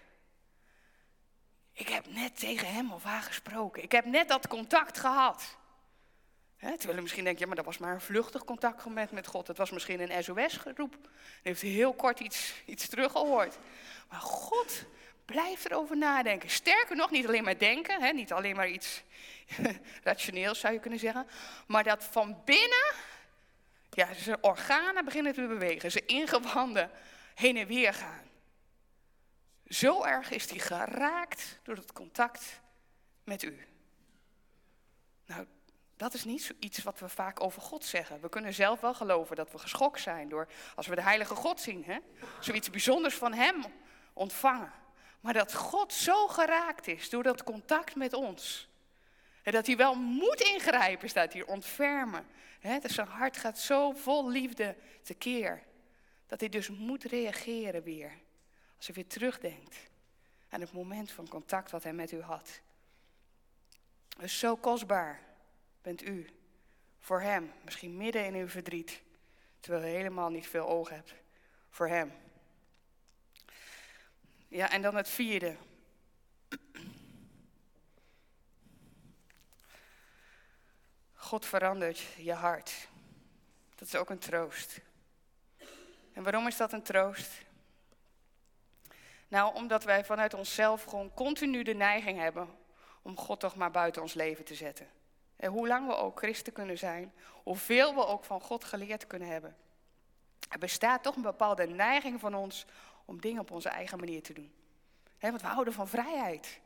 Ik 1.76 1.88
heb 1.88 2.06
net 2.08 2.38
tegen 2.38 2.72
hem 2.72 2.92
of 2.92 3.02
haar 3.02 3.22
gesproken. 3.22 3.82
Ik 3.82 3.92
heb 3.92 4.04
net 4.04 4.28
dat 4.28 4.48
contact 4.48 4.98
gehad. 4.98 5.56
Terwijl 6.58 6.98
u 6.98 7.02
misschien 7.02 7.24
denkt, 7.24 7.40
ja, 7.40 7.46
maar 7.46 7.56
dat 7.56 7.64
was 7.64 7.78
maar 7.78 7.94
een 7.94 8.00
vluchtig 8.00 8.44
contact 8.44 8.84
met, 9.10 9.26
God. 9.26 9.46
Het 9.46 9.56
was 9.56 9.70
misschien 9.70 10.00
een 10.00 10.24
SOS-geroep. 10.24 10.92
Hij 11.02 11.40
heeft 11.42 11.62
heel 11.62 11.92
kort 11.92 12.20
iets, 12.20 12.52
iets 12.64 12.88
teruggehoord. 12.88 13.58
Maar 14.08 14.20
God 14.20 14.86
Blijf 15.26 15.64
erover 15.64 15.96
nadenken. 15.96 16.50
Sterker 16.50 16.96
nog, 16.96 17.10
niet 17.10 17.26
alleen 17.26 17.44
maar 17.44 17.58
denken, 17.58 18.14
niet 18.14 18.32
alleen 18.32 18.56
maar 18.56 18.68
iets 18.68 19.02
rationeels 20.02 20.60
zou 20.60 20.72
je 20.72 20.80
kunnen 20.80 20.98
zeggen, 20.98 21.26
maar 21.66 21.84
dat 21.84 22.04
van 22.04 22.42
binnen, 22.44 22.94
ja, 23.90 24.14
zijn 24.14 24.42
organen 24.42 25.04
beginnen 25.04 25.34
te 25.34 25.46
bewegen, 25.46 25.90
zijn 25.90 26.06
ingewanden 26.06 26.90
heen 27.34 27.56
en 27.56 27.66
weer 27.66 27.94
gaan. 27.94 28.25
Zo 29.68 30.02
erg 30.02 30.30
is 30.30 30.50
hij 30.50 30.58
geraakt 30.58 31.58
door 31.62 31.76
het 31.76 31.92
contact 31.92 32.60
met 33.24 33.42
u. 33.42 33.66
Nou, 35.26 35.46
dat 35.96 36.14
is 36.14 36.24
niet 36.24 36.54
iets 36.58 36.82
wat 36.82 36.98
we 36.98 37.08
vaak 37.08 37.42
over 37.42 37.62
God 37.62 37.84
zeggen. 37.84 38.20
We 38.20 38.28
kunnen 38.28 38.54
zelf 38.54 38.80
wel 38.80 38.94
geloven 38.94 39.36
dat 39.36 39.52
we 39.52 39.58
geschokt 39.58 40.00
zijn 40.00 40.28
door, 40.28 40.48
als 40.74 40.86
we 40.86 40.94
de 40.94 41.02
Heilige 41.02 41.34
God 41.34 41.60
zien, 41.60 41.84
hè, 41.84 41.98
zoiets 42.40 42.70
bijzonders 42.70 43.14
van 43.14 43.32
Hem 43.32 43.64
ontvangen. 44.12 44.72
Maar 45.20 45.32
dat 45.32 45.54
God 45.54 45.92
zo 45.92 46.28
geraakt 46.28 46.86
is 46.86 47.10
door 47.10 47.22
dat 47.22 47.42
contact 47.42 47.94
met 47.94 48.12
ons. 48.12 48.68
En 49.42 49.52
dat 49.52 49.66
hij 49.66 49.76
wel 49.76 49.94
moet 49.94 50.40
ingrijpen, 50.40 51.08
staat 51.08 51.32
hier, 51.32 51.46
ontfermen. 51.46 52.26
Dus 52.80 52.94
zijn 52.94 53.06
hart 53.06 53.36
gaat 53.36 53.58
zo 53.58 53.92
vol 53.92 54.28
liefde 54.28 54.76
tekeer. 55.02 55.62
Dat 56.26 56.40
hij 56.40 56.48
dus 56.48 56.68
moet 56.68 57.04
reageren 57.04 57.82
weer. 57.82 58.12
Als 58.76 58.86
hij 58.86 58.94
weer 58.94 59.06
terugdenkt 59.06 59.76
aan 60.48 60.60
het 60.60 60.72
moment 60.72 61.10
van 61.10 61.28
contact 61.28 61.70
wat 61.70 61.82
hij 61.82 61.92
met 61.92 62.12
u 62.12 62.20
had. 62.20 62.60
Dus 64.18 64.38
zo 64.38 64.56
kostbaar 64.56 65.20
bent 65.82 66.02
u 66.02 66.26
voor 66.98 67.20
hem. 67.20 67.52
Misschien 67.64 67.96
midden 67.96 68.24
in 68.24 68.34
uw 68.34 68.48
verdriet. 68.48 69.02
Terwijl 69.60 69.84
u 69.84 69.96
helemaal 69.96 70.30
niet 70.30 70.46
veel 70.46 70.68
oog 70.68 70.88
hebt 70.88 71.14
voor 71.70 71.88
hem. 71.88 72.12
Ja, 74.48 74.70
en 74.70 74.82
dan 74.82 74.96
het 74.96 75.08
vierde. 75.08 75.56
God 81.14 81.46
verandert 81.46 81.98
je 82.00 82.32
hart. 82.32 82.88
Dat 83.74 83.88
is 83.88 83.94
ook 83.94 84.10
een 84.10 84.18
troost. 84.18 84.80
En 86.12 86.22
waarom 86.22 86.46
is 86.46 86.56
dat 86.56 86.72
een 86.72 86.82
troost? 86.82 87.45
Nou, 89.36 89.54
omdat 89.54 89.84
wij 89.84 90.04
vanuit 90.04 90.34
onszelf 90.34 90.84
gewoon 90.84 91.14
continu 91.14 91.62
de 91.62 91.74
neiging 91.74 92.18
hebben 92.18 92.48
om 93.02 93.16
God 93.16 93.40
toch 93.40 93.56
maar 93.56 93.70
buiten 93.70 94.02
ons 94.02 94.14
leven 94.14 94.44
te 94.44 94.54
zetten. 94.54 94.88
En 95.36 95.50
hoe 95.50 95.68
lang 95.68 95.86
we 95.86 95.94
ook 95.94 96.18
christen 96.18 96.52
kunnen 96.52 96.78
zijn, 96.78 97.12
hoeveel 97.42 97.94
we 97.94 98.06
ook 98.06 98.24
van 98.24 98.40
God 98.40 98.64
geleerd 98.64 99.06
kunnen 99.06 99.28
hebben. 99.28 99.56
Er 100.48 100.58
bestaat 100.58 101.02
toch 101.02 101.16
een 101.16 101.22
bepaalde 101.22 101.66
neiging 101.66 102.20
van 102.20 102.34
ons 102.34 102.64
om 103.04 103.20
dingen 103.20 103.40
op 103.40 103.50
onze 103.50 103.68
eigen 103.68 103.98
manier 103.98 104.22
te 104.22 104.32
doen. 104.32 104.52
want 105.20 105.40
we 105.40 105.46
houden 105.46 105.72
van 105.72 105.88
vrijheid. 105.88 106.60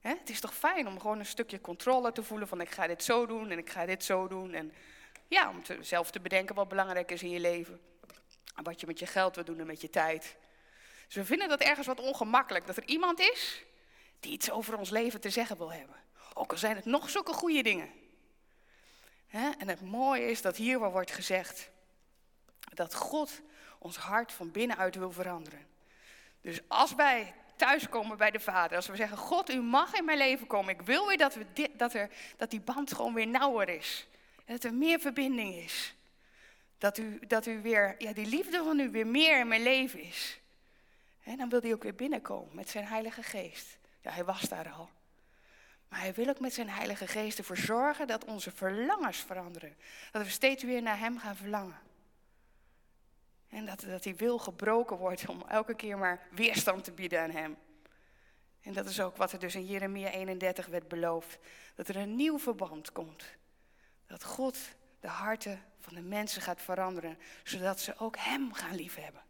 het 0.00 0.30
is 0.30 0.40
toch 0.40 0.54
fijn 0.54 0.86
om 0.88 1.00
gewoon 1.00 1.18
een 1.18 1.26
stukje 1.26 1.60
controle 1.60 2.12
te 2.12 2.22
voelen 2.22 2.48
van 2.48 2.60
ik 2.60 2.70
ga 2.70 2.86
dit 2.86 3.04
zo 3.04 3.26
doen 3.26 3.50
en 3.50 3.58
ik 3.58 3.70
ga 3.70 3.86
dit 3.86 4.04
zo 4.04 4.28
doen. 4.28 4.52
En 4.52 4.72
ja, 5.28 5.50
om 5.50 5.84
zelf 5.84 6.10
te 6.10 6.20
bedenken 6.20 6.54
wat 6.54 6.68
belangrijk 6.68 7.10
is 7.10 7.22
in 7.22 7.30
je 7.30 7.40
leven. 7.40 7.80
En 8.54 8.64
wat 8.64 8.80
je 8.80 8.86
met 8.86 8.98
je 8.98 9.06
geld 9.06 9.34
wil 9.34 9.44
doen 9.44 9.60
en 9.60 9.66
met 9.66 9.80
je 9.80 9.90
tijd. 9.90 10.36
Dus 11.06 11.14
we 11.14 11.24
vinden 11.24 11.48
dat 11.48 11.60
ergens 11.60 11.86
wat 11.86 12.00
ongemakkelijk. 12.00 12.66
Dat 12.66 12.76
er 12.76 12.86
iemand 12.86 13.20
is 13.20 13.64
die 14.20 14.32
iets 14.32 14.50
over 14.50 14.78
ons 14.78 14.90
leven 14.90 15.20
te 15.20 15.30
zeggen 15.30 15.56
wil 15.56 15.72
hebben. 15.72 15.96
Ook 16.34 16.50
al 16.50 16.58
zijn 16.58 16.76
het 16.76 16.84
nog 16.84 17.10
zulke 17.10 17.32
goede 17.32 17.62
dingen. 17.62 17.90
en 19.30 19.68
het 19.68 19.80
mooie 19.80 20.30
is 20.30 20.42
dat 20.42 20.56
hier 20.56 20.80
wel 20.80 20.90
wordt 20.90 21.10
gezegd 21.10 21.70
dat 22.74 22.94
God 22.94 23.40
ons 23.78 23.96
hart 23.96 24.32
van 24.32 24.50
binnenuit 24.50 24.94
wil 24.94 25.12
veranderen. 25.12 25.66
Dus 26.40 26.60
als 26.68 26.94
wij 26.94 27.34
thuiskomen 27.56 28.16
bij 28.16 28.30
de 28.30 28.40
Vader, 28.40 28.76
als 28.76 28.86
we 28.86 28.96
zeggen: 28.96 29.16
God, 29.16 29.50
u 29.50 29.62
mag 29.62 29.94
in 29.94 30.04
mijn 30.04 30.18
leven 30.18 30.46
komen. 30.46 30.74
Ik 30.74 30.82
wil 30.82 31.06
weer 31.06 31.18
dat, 31.18 31.34
we 31.34 31.70
dat, 31.76 31.94
er, 31.94 32.10
dat 32.36 32.50
die 32.50 32.60
band 32.60 32.94
gewoon 32.94 33.14
weer 33.14 33.26
nauwer 33.26 33.68
is. 33.68 34.06
Dat 34.44 34.64
er 34.64 34.74
meer 34.74 35.00
verbinding 35.00 35.54
is. 35.54 35.94
Dat 36.78 36.98
u, 36.98 37.18
dat 37.26 37.46
u 37.46 37.62
weer, 37.62 37.94
ja, 37.98 38.12
die 38.12 38.26
liefde 38.26 38.62
van 38.64 38.78
u 38.78 38.90
weer 38.90 39.06
meer 39.06 39.38
in 39.38 39.48
mijn 39.48 39.62
leven 39.62 40.00
is. 40.00 40.40
En 41.26 41.36
dan 41.36 41.48
wil 41.48 41.60
hij 41.60 41.72
ook 41.72 41.82
weer 41.82 41.94
binnenkomen 41.94 42.54
met 42.54 42.68
zijn 42.68 42.84
Heilige 42.84 43.22
Geest. 43.22 43.78
Ja, 44.00 44.10
hij 44.10 44.24
was 44.24 44.40
daar 44.40 44.72
al. 44.72 44.90
Maar 45.88 46.00
hij 46.00 46.14
wil 46.14 46.28
ook 46.28 46.40
met 46.40 46.54
zijn 46.54 46.68
Heilige 46.68 47.06
Geest 47.06 47.38
ervoor 47.38 47.56
zorgen 47.56 48.06
dat 48.06 48.24
onze 48.24 48.50
verlangens 48.50 49.18
veranderen. 49.18 49.76
Dat 50.12 50.22
we 50.22 50.30
steeds 50.30 50.62
weer 50.62 50.82
naar 50.82 50.98
hem 50.98 51.18
gaan 51.18 51.36
verlangen. 51.36 51.78
En 53.48 53.66
dat, 53.66 53.80
dat 53.80 54.02
die 54.02 54.14
wil 54.14 54.38
gebroken 54.38 54.96
wordt 54.96 55.28
om 55.28 55.42
elke 55.48 55.74
keer 55.74 55.98
maar 55.98 56.26
weerstand 56.30 56.84
te 56.84 56.92
bieden 56.92 57.22
aan 57.22 57.30
hem. 57.30 57.56
En 58.60 58.72
dat 58.72 58.86
is 58.86 59.00
ook 59.00 59.16
wat 59.16 59.32
er 59.32 59.38
dus 59.38 59.54
in 59.54 59.66
Jeremia 59.66 60.10
31 60.10 60.66
werd 60.66 60.88
beloofd. 60.88 61.38
Dat 61.74 61.88
er 61.88 61.96
een 61.96 62.16
nieuw 62.16 62.38
verband 62.38 62.92
komt. 62.92 63.24
Dat 64.06 64.24
God 64.24 64.58
de 65.00 65.08
harten 65.08 65.62
van 65.80 65.94
de 65.94 66.02
mensen 66.02 66.42
gaat 66.42 66.62
veranderen, 66.62 67.18
zodat 67.44 67.80
ze 67.80 67.98
ook 67.98 68.16
Hem 68.16 68.52
gaan 68.52 68.74
liefhebben. 68.74 69.25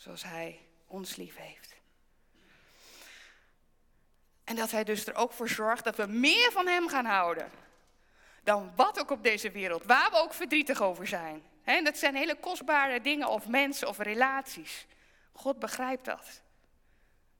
Zoals 0.00 0.22
Hij 0.22 0.60
ons 0.86 1.16
lief 1.16 1.36
heeft. 1.36 1.74
En 4.44 4.56
dat 4.56 4.70
Hij 4.70 4.84
dus 4.84 5.06
er 5.06 5.14
ook 5.14 5.32
voor 5.32 5.48
zorgt 5.48 5.84
dat 5.84 5.96
we 5.96 6.06
meer 6.06 6.52
van 6.52 6.66
Hem 6.66 6.88
gaan 6.88 7.04
houden. 7.04 7.50
Dan 8.42 8.72
wat 8.76 9.00
ook 9.00 9.10
op 9.10 9.22
deze 9.22 9.50
wereld, 9.50 9.84
waar 9.84 10.10
we 10.10 10.16
ook 10.16 10.34
verdrietig 10.34 10.82
over 10.82 11.06
zijn. 11.06 11.42
En 11.64 11.84
dat 11.84 11.98
zijn 11.98 12.14
hele 12.14 12.36
kostbare 12.36 13.00
dingen 13.00 13.28
of 13.28 13.48
mensen 13.48 13.88
of 13.88 13.98
relaties. 13.98 14.86
God 15.32 15.58
begrijpt 15.58 16.04
dat. 16.04 16.40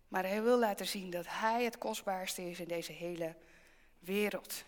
Maar 0.09 0.25
hij 0.25 0.43
wil 0.43 0.59
laten 0.59 0.87
zien 0.87 1.11
dat 1.11 1.27
hij 1.29 1.65
het 1.65 1.79
kostbaarste 1.79 2.51
is 2.51 2.61
in 2.61 2.69
deze 2.69 2.93
hele 2.93 3.35
wereld. 3.99 4.65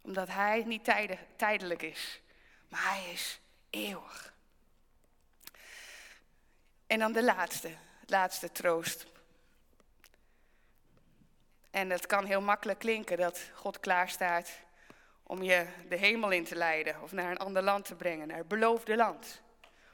Omdat 0.00 0.28
hij 0.28 0.62
niet 0.66 0.84
tijdelijk 1.36 1.82
is, 1.82 2.20
maar 2.68 2.82
hij 2.82 3.12
is 3.12 3.40
eeuwig. 3.70 4.34
En 6.90 6.98
dan 6.98 7.12
de 7.12 7.22
laatste, 7.22 7.70
laatste 8.06 8.52
troost. 8.52 9.06
En 11.70 11.90
het 11.90 12.06
kan 12.06 12.24
heel 12.24 12.40
makkelijk 12.40 12.78
klinken 12.78 13.16
dat 13.16 13.40
God 13.54 13.80
klaarstaat 13.80 14.50
om 15.22 15.42
je 15.42 15.66
de 15.88 15.96
hemel 15.96 16.30
in 16.30 16.44
te 16.44 16.56
leiden 16.56 17.02
of 17.02 17.12
naar 17.12 17.30
een 17.30 17.38
ander 17.38 17.62
land 17.62 17.84
te 17.84 17.94
brengen, 17.94 18.28
naar 18.28 18.36
het 18.36 18.48
beloofde 18.48 18.96
land. 18.96 19.40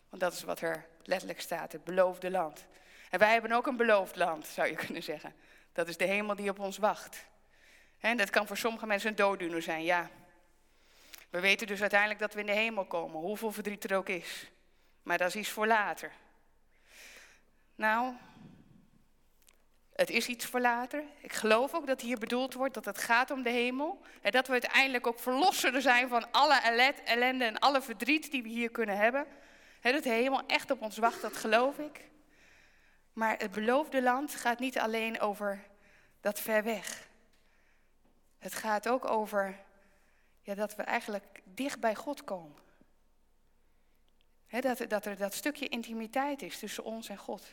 Want 0.09 0.23
dat 0.23 0.33
is 0.33 0.43
wat 0.43 0.61
er 0.61 0.87
letterlijk 1.03 1.41
staat, 1.41 1.73
het 1.73 1.85
beloofde 1.85 2.31
land. 2.31 2.67
En 3.11 3.19
wij 3.19 3.33
hebben 3.33 3.53
ook 3.53 3.67
een 3.67 3.77
beloofd 3.77 4.17
land, 4.17 4.47
zou 4.47 4.69
je 4.69 4.77
kunnen 4.87 5.03
zeggen. 5.03 5.35
Dat 5.73 5.89
is 5.89 5.97
de 5.97 6.05
hemel 6.05 6.35
die 6.35 6.51
op 6.51 6.59
ons 6.59 6.79
wacht. 6.79 7.25
En 7.99 8.17
dat 8.17 8.31
kan 8.31 8.47
voor 8.47 8.57
sommige 8.57 8.87
mensen 8.87 9.11
een 9.11 9.17
dooddoener 9.17 9.63
zijn, 9.63 9.85
ja. 9.85 10.11
We 11.31 11.41
weten 11.41 11.67
dus 11.67 11.81
uiteindelijk 11.81 12.21
dat 12.21 12.35
we 12.35 12.41
in 12.41 12.47
de 12.47 12.53
hemel 12.53 12.85
komen, 12.85 13.21
hoeveel 13.21 13.53
verdriet 13.53 13.91
er 13.91 13.97
ook 13.97 14.09
is. 14.09 14.51
Maar 15.03 15.19
dat 15.19 15.29
is 15.29 15.37
iets 15.37 15.51
voor 15.51 15.67
later. 15.67 16.13
Nou, 17.77 18.15
het 19.97 20.11
is 20.11 20.27
iets 20.27 20.47
voor 20.47 20.61
later. 20.61 21.03
Ik 21.21 21.33
geloof 21.33 21.75
ook 21.75 21.87
dat 21.87 22.01
hier 22.01 22.19
bedoeld 22.19 22.55
wordt 22.55 22.75
dat 22.75 22.85
het 22.85 22.99
gaat 22.99 23.31
om 23.31 23.43
de 23.43 23.51
hemel. 23.51 24.01
En 24.23 24.31
dat 24.31 24.47
we 24.47 24.53
uiteindelijk 24.53 25.07
ook 25.07 25.19
verlosser 25.19 25.81
zijn 25.83 26.09
van 26.09 26.31
alle 26.33 26.61
ellende 27.05 27.45
en 27.45 27.59
alle 27.59 27.83
verdriet 27.83 28.31
die 28.31 28.43
we 28.43 28.49
hier 28.49 28.71
kunnen 28.71 28.97
hebben. 28.97 29.27
He, 29.81 29.93
dat 29.93 30.03
de 30.03 30.09
hemel 30.09 30.47
echt 30.47 30.71
op 30.71 30.83
ons 30.83 30.99
wacht, 30.99 31.23
dat 31.23 31.37
geloof 31.37 31.79
ik. 31.79 32.09
Maar 33.13 33.39
het 33.39 33.51
beloofde 33.51 34.03
land 34.03 34.35
gaat 34.35 34.59
niet 34.59 34.79
alleen 34.79 35.21
over 35.21 35.65
dat 36.21 36.41
ver 36.41 36.63
weg. 36.63 37.09
Het 38.39 38.55
gaat 38.55 38.89
ook 38.89 39.11
over 39.11 39.59
ja, 40.43 40.55
dat 40.55 40.75
we 40.75 40.83
eigenlijk 40.83 41.43
dicht 41.45 41.81
bij 41.81 41.95
God 41.95 42.25
komen. 42.25 42.57
dat, 44.49 44.85
dat 44.89 45.07
er 45.07 45.17
dat 45.17 45.35
stukje 45.35 45.69
intimiteit 45.69 46.43
is 46.43 46.59
tussen 46.59 46.85
ons 46.85 47.09
en 47.09 47.19
God. 47.19 47.47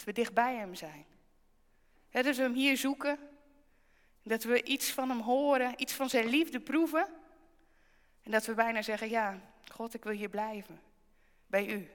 Dat 0.00 0.08
we 0.08 0.14
dicht 0.14 0.34
bij 0.34 0.54
Hem 0.54 0.74
zijn. 0.74 1.06
dat 2.10 2.36
we 2.36 2.42
Hem 2.42 2.54
hier 2.54 2.76
zoeken. 2.76 3.18
Dat 4.22 4.42
we 4.42 4.62
iets 4.62 4.90
van 4.90 5.08
Hem 5.08 5.20
horen, 5.20 5.74
iets 5.76 5.92
van 5.92 6.08
Zijn 6.08 6.26
liefde 6.26 6.60
proeven. 6.60 7.08
En 8.22 8.30
dat 8.30 8.46
we 8.46 8.54
bijna 8.54 8.82
zeggen, 8.82 9.10
ja, 9.10 9.40
God, 9.72 9.94
ik 9.94 10.04
wil 10.04 10.12
hier 10.12 10.28
blijven. 10.28 10.80
Bij 11.46 11.68
U. 11.68 11.90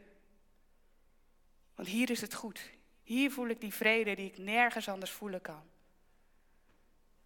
Want 1.76 1.88
hier 1.88 2.10
is 2.10 2.22
het 2.22 2.34
goed. 2.34 2.70
Hier 3.04 3.32
voel 3.32 3.48
ik 3.48 3.62
die 3.62 3.74
vrede 3.74 4.16
die 4.16 4.32
ik 4.32 4.38
nergens 4.38 4.90
anders 4.90 5.12
voelen 5.12 5.42
kan. 5.42 5.64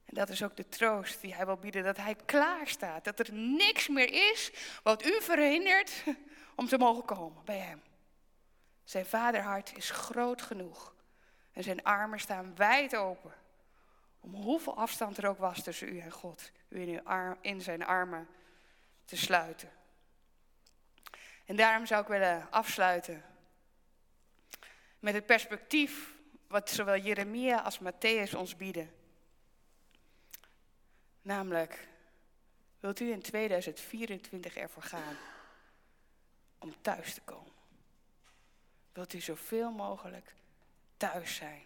En 0.05 0.13
dat 0.13 0.29
is 0.29 0.43
ook 0.43 0.55
de 0.55 0.69
troost 0.69 1.21
die 1.21 1.33
hij 1.33 1.45
wil 1.45 1.57
bieden, 1.57 1.83
dat 1.83 1.97
hij 1.97 2.15
klaar 2.25 2.67
staat. 2.67 3.03
Dat 3.03 3.19
er 3.19 3.33
niks 3.33 3.87
meer 3.87 4.31
is 4.31 4.51
wat 4.83 5.05
u 5.05 5.21
verhindert 5.21 6.03
om 6.55 6.67
te 6.67 6.77
mogen 6.77 7.05
komen 7.05 7.45
bij 7.45 7.59
hem. 7.59 7.81
Zijn 8.89 9.05
vaderhart 9.05 9.77
is 9.77 9.89
groot 9.89 10.41
genoeg. 10.41 10.93
En 11.51 11.63
zijn 11.63 11.83
armen 11.83 12.19
staan 12.19 12.55
wijd 12.55 12.95
open. 12.95 13.33
Om 14.19 14.33
hoeveel 14.33 14.77
afstand 14.77 15.17
er 15.17 15.27
ook 15.27 15.37
was 15.37 15.63
tussen 15.63 15.87
u 15.87 15.99
en 15.99 16.11
God. 16.11 16.51
U 16.67 16.81
in, 16.81 16.87
uw 16.87 17.03
arm, 17.03 17.37
in 17.41 17.61
zijn 17.61 17.85
armen 17.85 18.27
te 19.05 19.17
sluiten. 19.17 19.71
En 21.45 21.55
daarom 21.55 21.85
zou 21.85 22.01
ik 22.01 22.07
willen 22.07 22.51
afsluiten 22.51 23.25
met 24.99 25.13
het 25.13 25.25
perspectief 25.25 26.13
wat 26.47 26.69
zowel 26.69 26.97
Jeremia 26.97 27.61
als 27.61 27.79
Matthäus 27.79 28.35
ons 28.35 28.55
bieden. 28.55 28.93
Namelijk, 31.21 31.87
wilt 32.79 32.99
u 32.99 33.11
in 33.11 33.21
2024 33.21 34.55
ervoor 34.55 34.83
gaan 34.83 35.17
om 36.59 36.81
thuis 36.81 37.13
te 37.13 37.21
komen? 37.21 37.57
Wilt 38.93 39.13
u 39.13 39.19
zoveel 39.19 39.71
mogelijk 39.71 40.33
thuis 40.97 41.35
zijn 41.35 41.65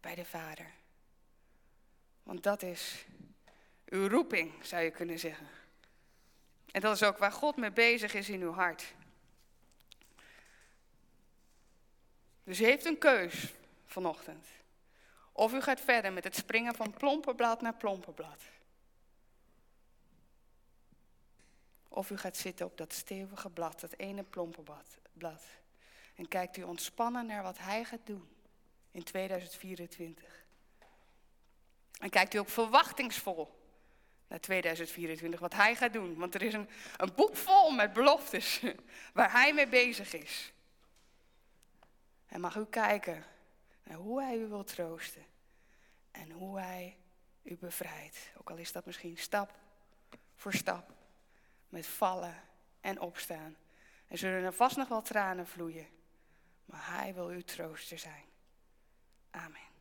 bij 0.00 0.14
de 0.14 0.24
Vader? 0.24 0.70
Want 2.22 2.42
dat 2.42 2.62
is 2.62 3.06
uw 3.84 4.08
roeping, 4.08 4.64
zou 4.64 4.82
je 4.82 4.90
kunnen 4.90 5.18
zeggen. 5.18 5.48
En 6.72 6.80
dat 6.80 6.94
is 6.94 7.02
ook 7.02 7.18
waar 7.18 7.32
God 7.32 7.56
mee 7.56 7.72
bezig 7.72 8.14
is 8.14 8.28
in 8.28 8.42
uw 8.42 8.52
hart. 8.52 8.94
Dus 12.44 12.60
u 12.60 12.64
heeft 12.64 12.84
een 12.84 12.98
keus 12.98 13.54
vanochtend. 13.86 14.46
Of 15.32 15.52
u 15.52 15.60
gaat 15.60 15.80
verder 15.80 16.12
met 16.12 16.24
het 16.24 16.36
springen 16.36 16.74
van 16.74 16.92
plomperblad 16.92 17.60
naar 17.60 17.74
plomperblad. 17.74 18.42
Of 21.88 22.10
u 22.10 22.16
gaat 22.16 22.36
zitten 22.36 22.66
op 22.66 22.76
dat 22.76 22.92
stevige 22.92 23.50
blad, 23.50 23.80
dat 23.80 23.92
ene 23.92 24.22
plomperblad. 24.22 24.98
En 26.16 26.28
kijkt 26.28 26.56
u 26.56 26.62
ontspannen 26.62 27.26
naar 27.26 27.42
wat 27.42 27.58
hij 27.58 27.84
gaat 27.84 28.06
doen 28.06 28.28
in 28.90 29.02
2024. 29.02 30.44
En 32.00 32.10
kijkt 32.10 32.34
u 32.34 32.38
ook 32.38 32.48
verwachtingsvol 32.48 33.64
naar 34.28 34.40
2024, 34.40 35.40
wat 35.40 35.54
hij 35.54 35.74
gaat 35.74 35.92
doen. 35.92 36.16
Want 36.16 36.34
er 36.34 36.42
is 36.42 36.54
een, 36.54 36.68
een 36.96 37.14
boek 37.14 37.36
vol 37.36 37.70
met 37.70 37.92
beloftes 37.92 38.62
waar 39.14 39.32
hij 39.32 39.54
mee 39.54 39.68
bezig 39.68 40.12
is. 40.12 40.52
En 42.26 42.40
mag 42.40 42.56
u 42.56 42.66
kijken 42.66 43.24
naar 43.82 43.96
hoe 43.96 44.22
hij 44.22 44.36
u 44.36 44.46
wil 44.46 44.64
troosten. 44.64 45.24
En 46.10 46.30
hoe 46.30 46.58
hij 46.58 46.96
u 47.42 47.56
bevrijdt. 47.56 48.30
Ook 48.38 48.50
al 48.50 48.56
is 48.56 48.72
dat 48.72 48.86
misschien 48.86 49.18
stap 49.18 49.54
voor 50.34 50.52
stap. 50.52 50.92
Met 51.68 51.86
vallen 51.86 52.42
en 52.80 53.00
opstaan. 53.00 53.56
En 54.06 54.18
zullen 54.18 54.42
er 54.42 54.52
vast 54.52 54.76
nog 54.76 54.88
wel 54.88 55.02
tranen 55.02 55.46
vloeien. 55.46 55.95
Maar 56.66 56.86
hij 56.86 57.14
wil 57.14 57.26
uw 57.28 57.42
trooster 57.42 57.98
zijn. 57.98 58.24
Amen. 59.30 59.75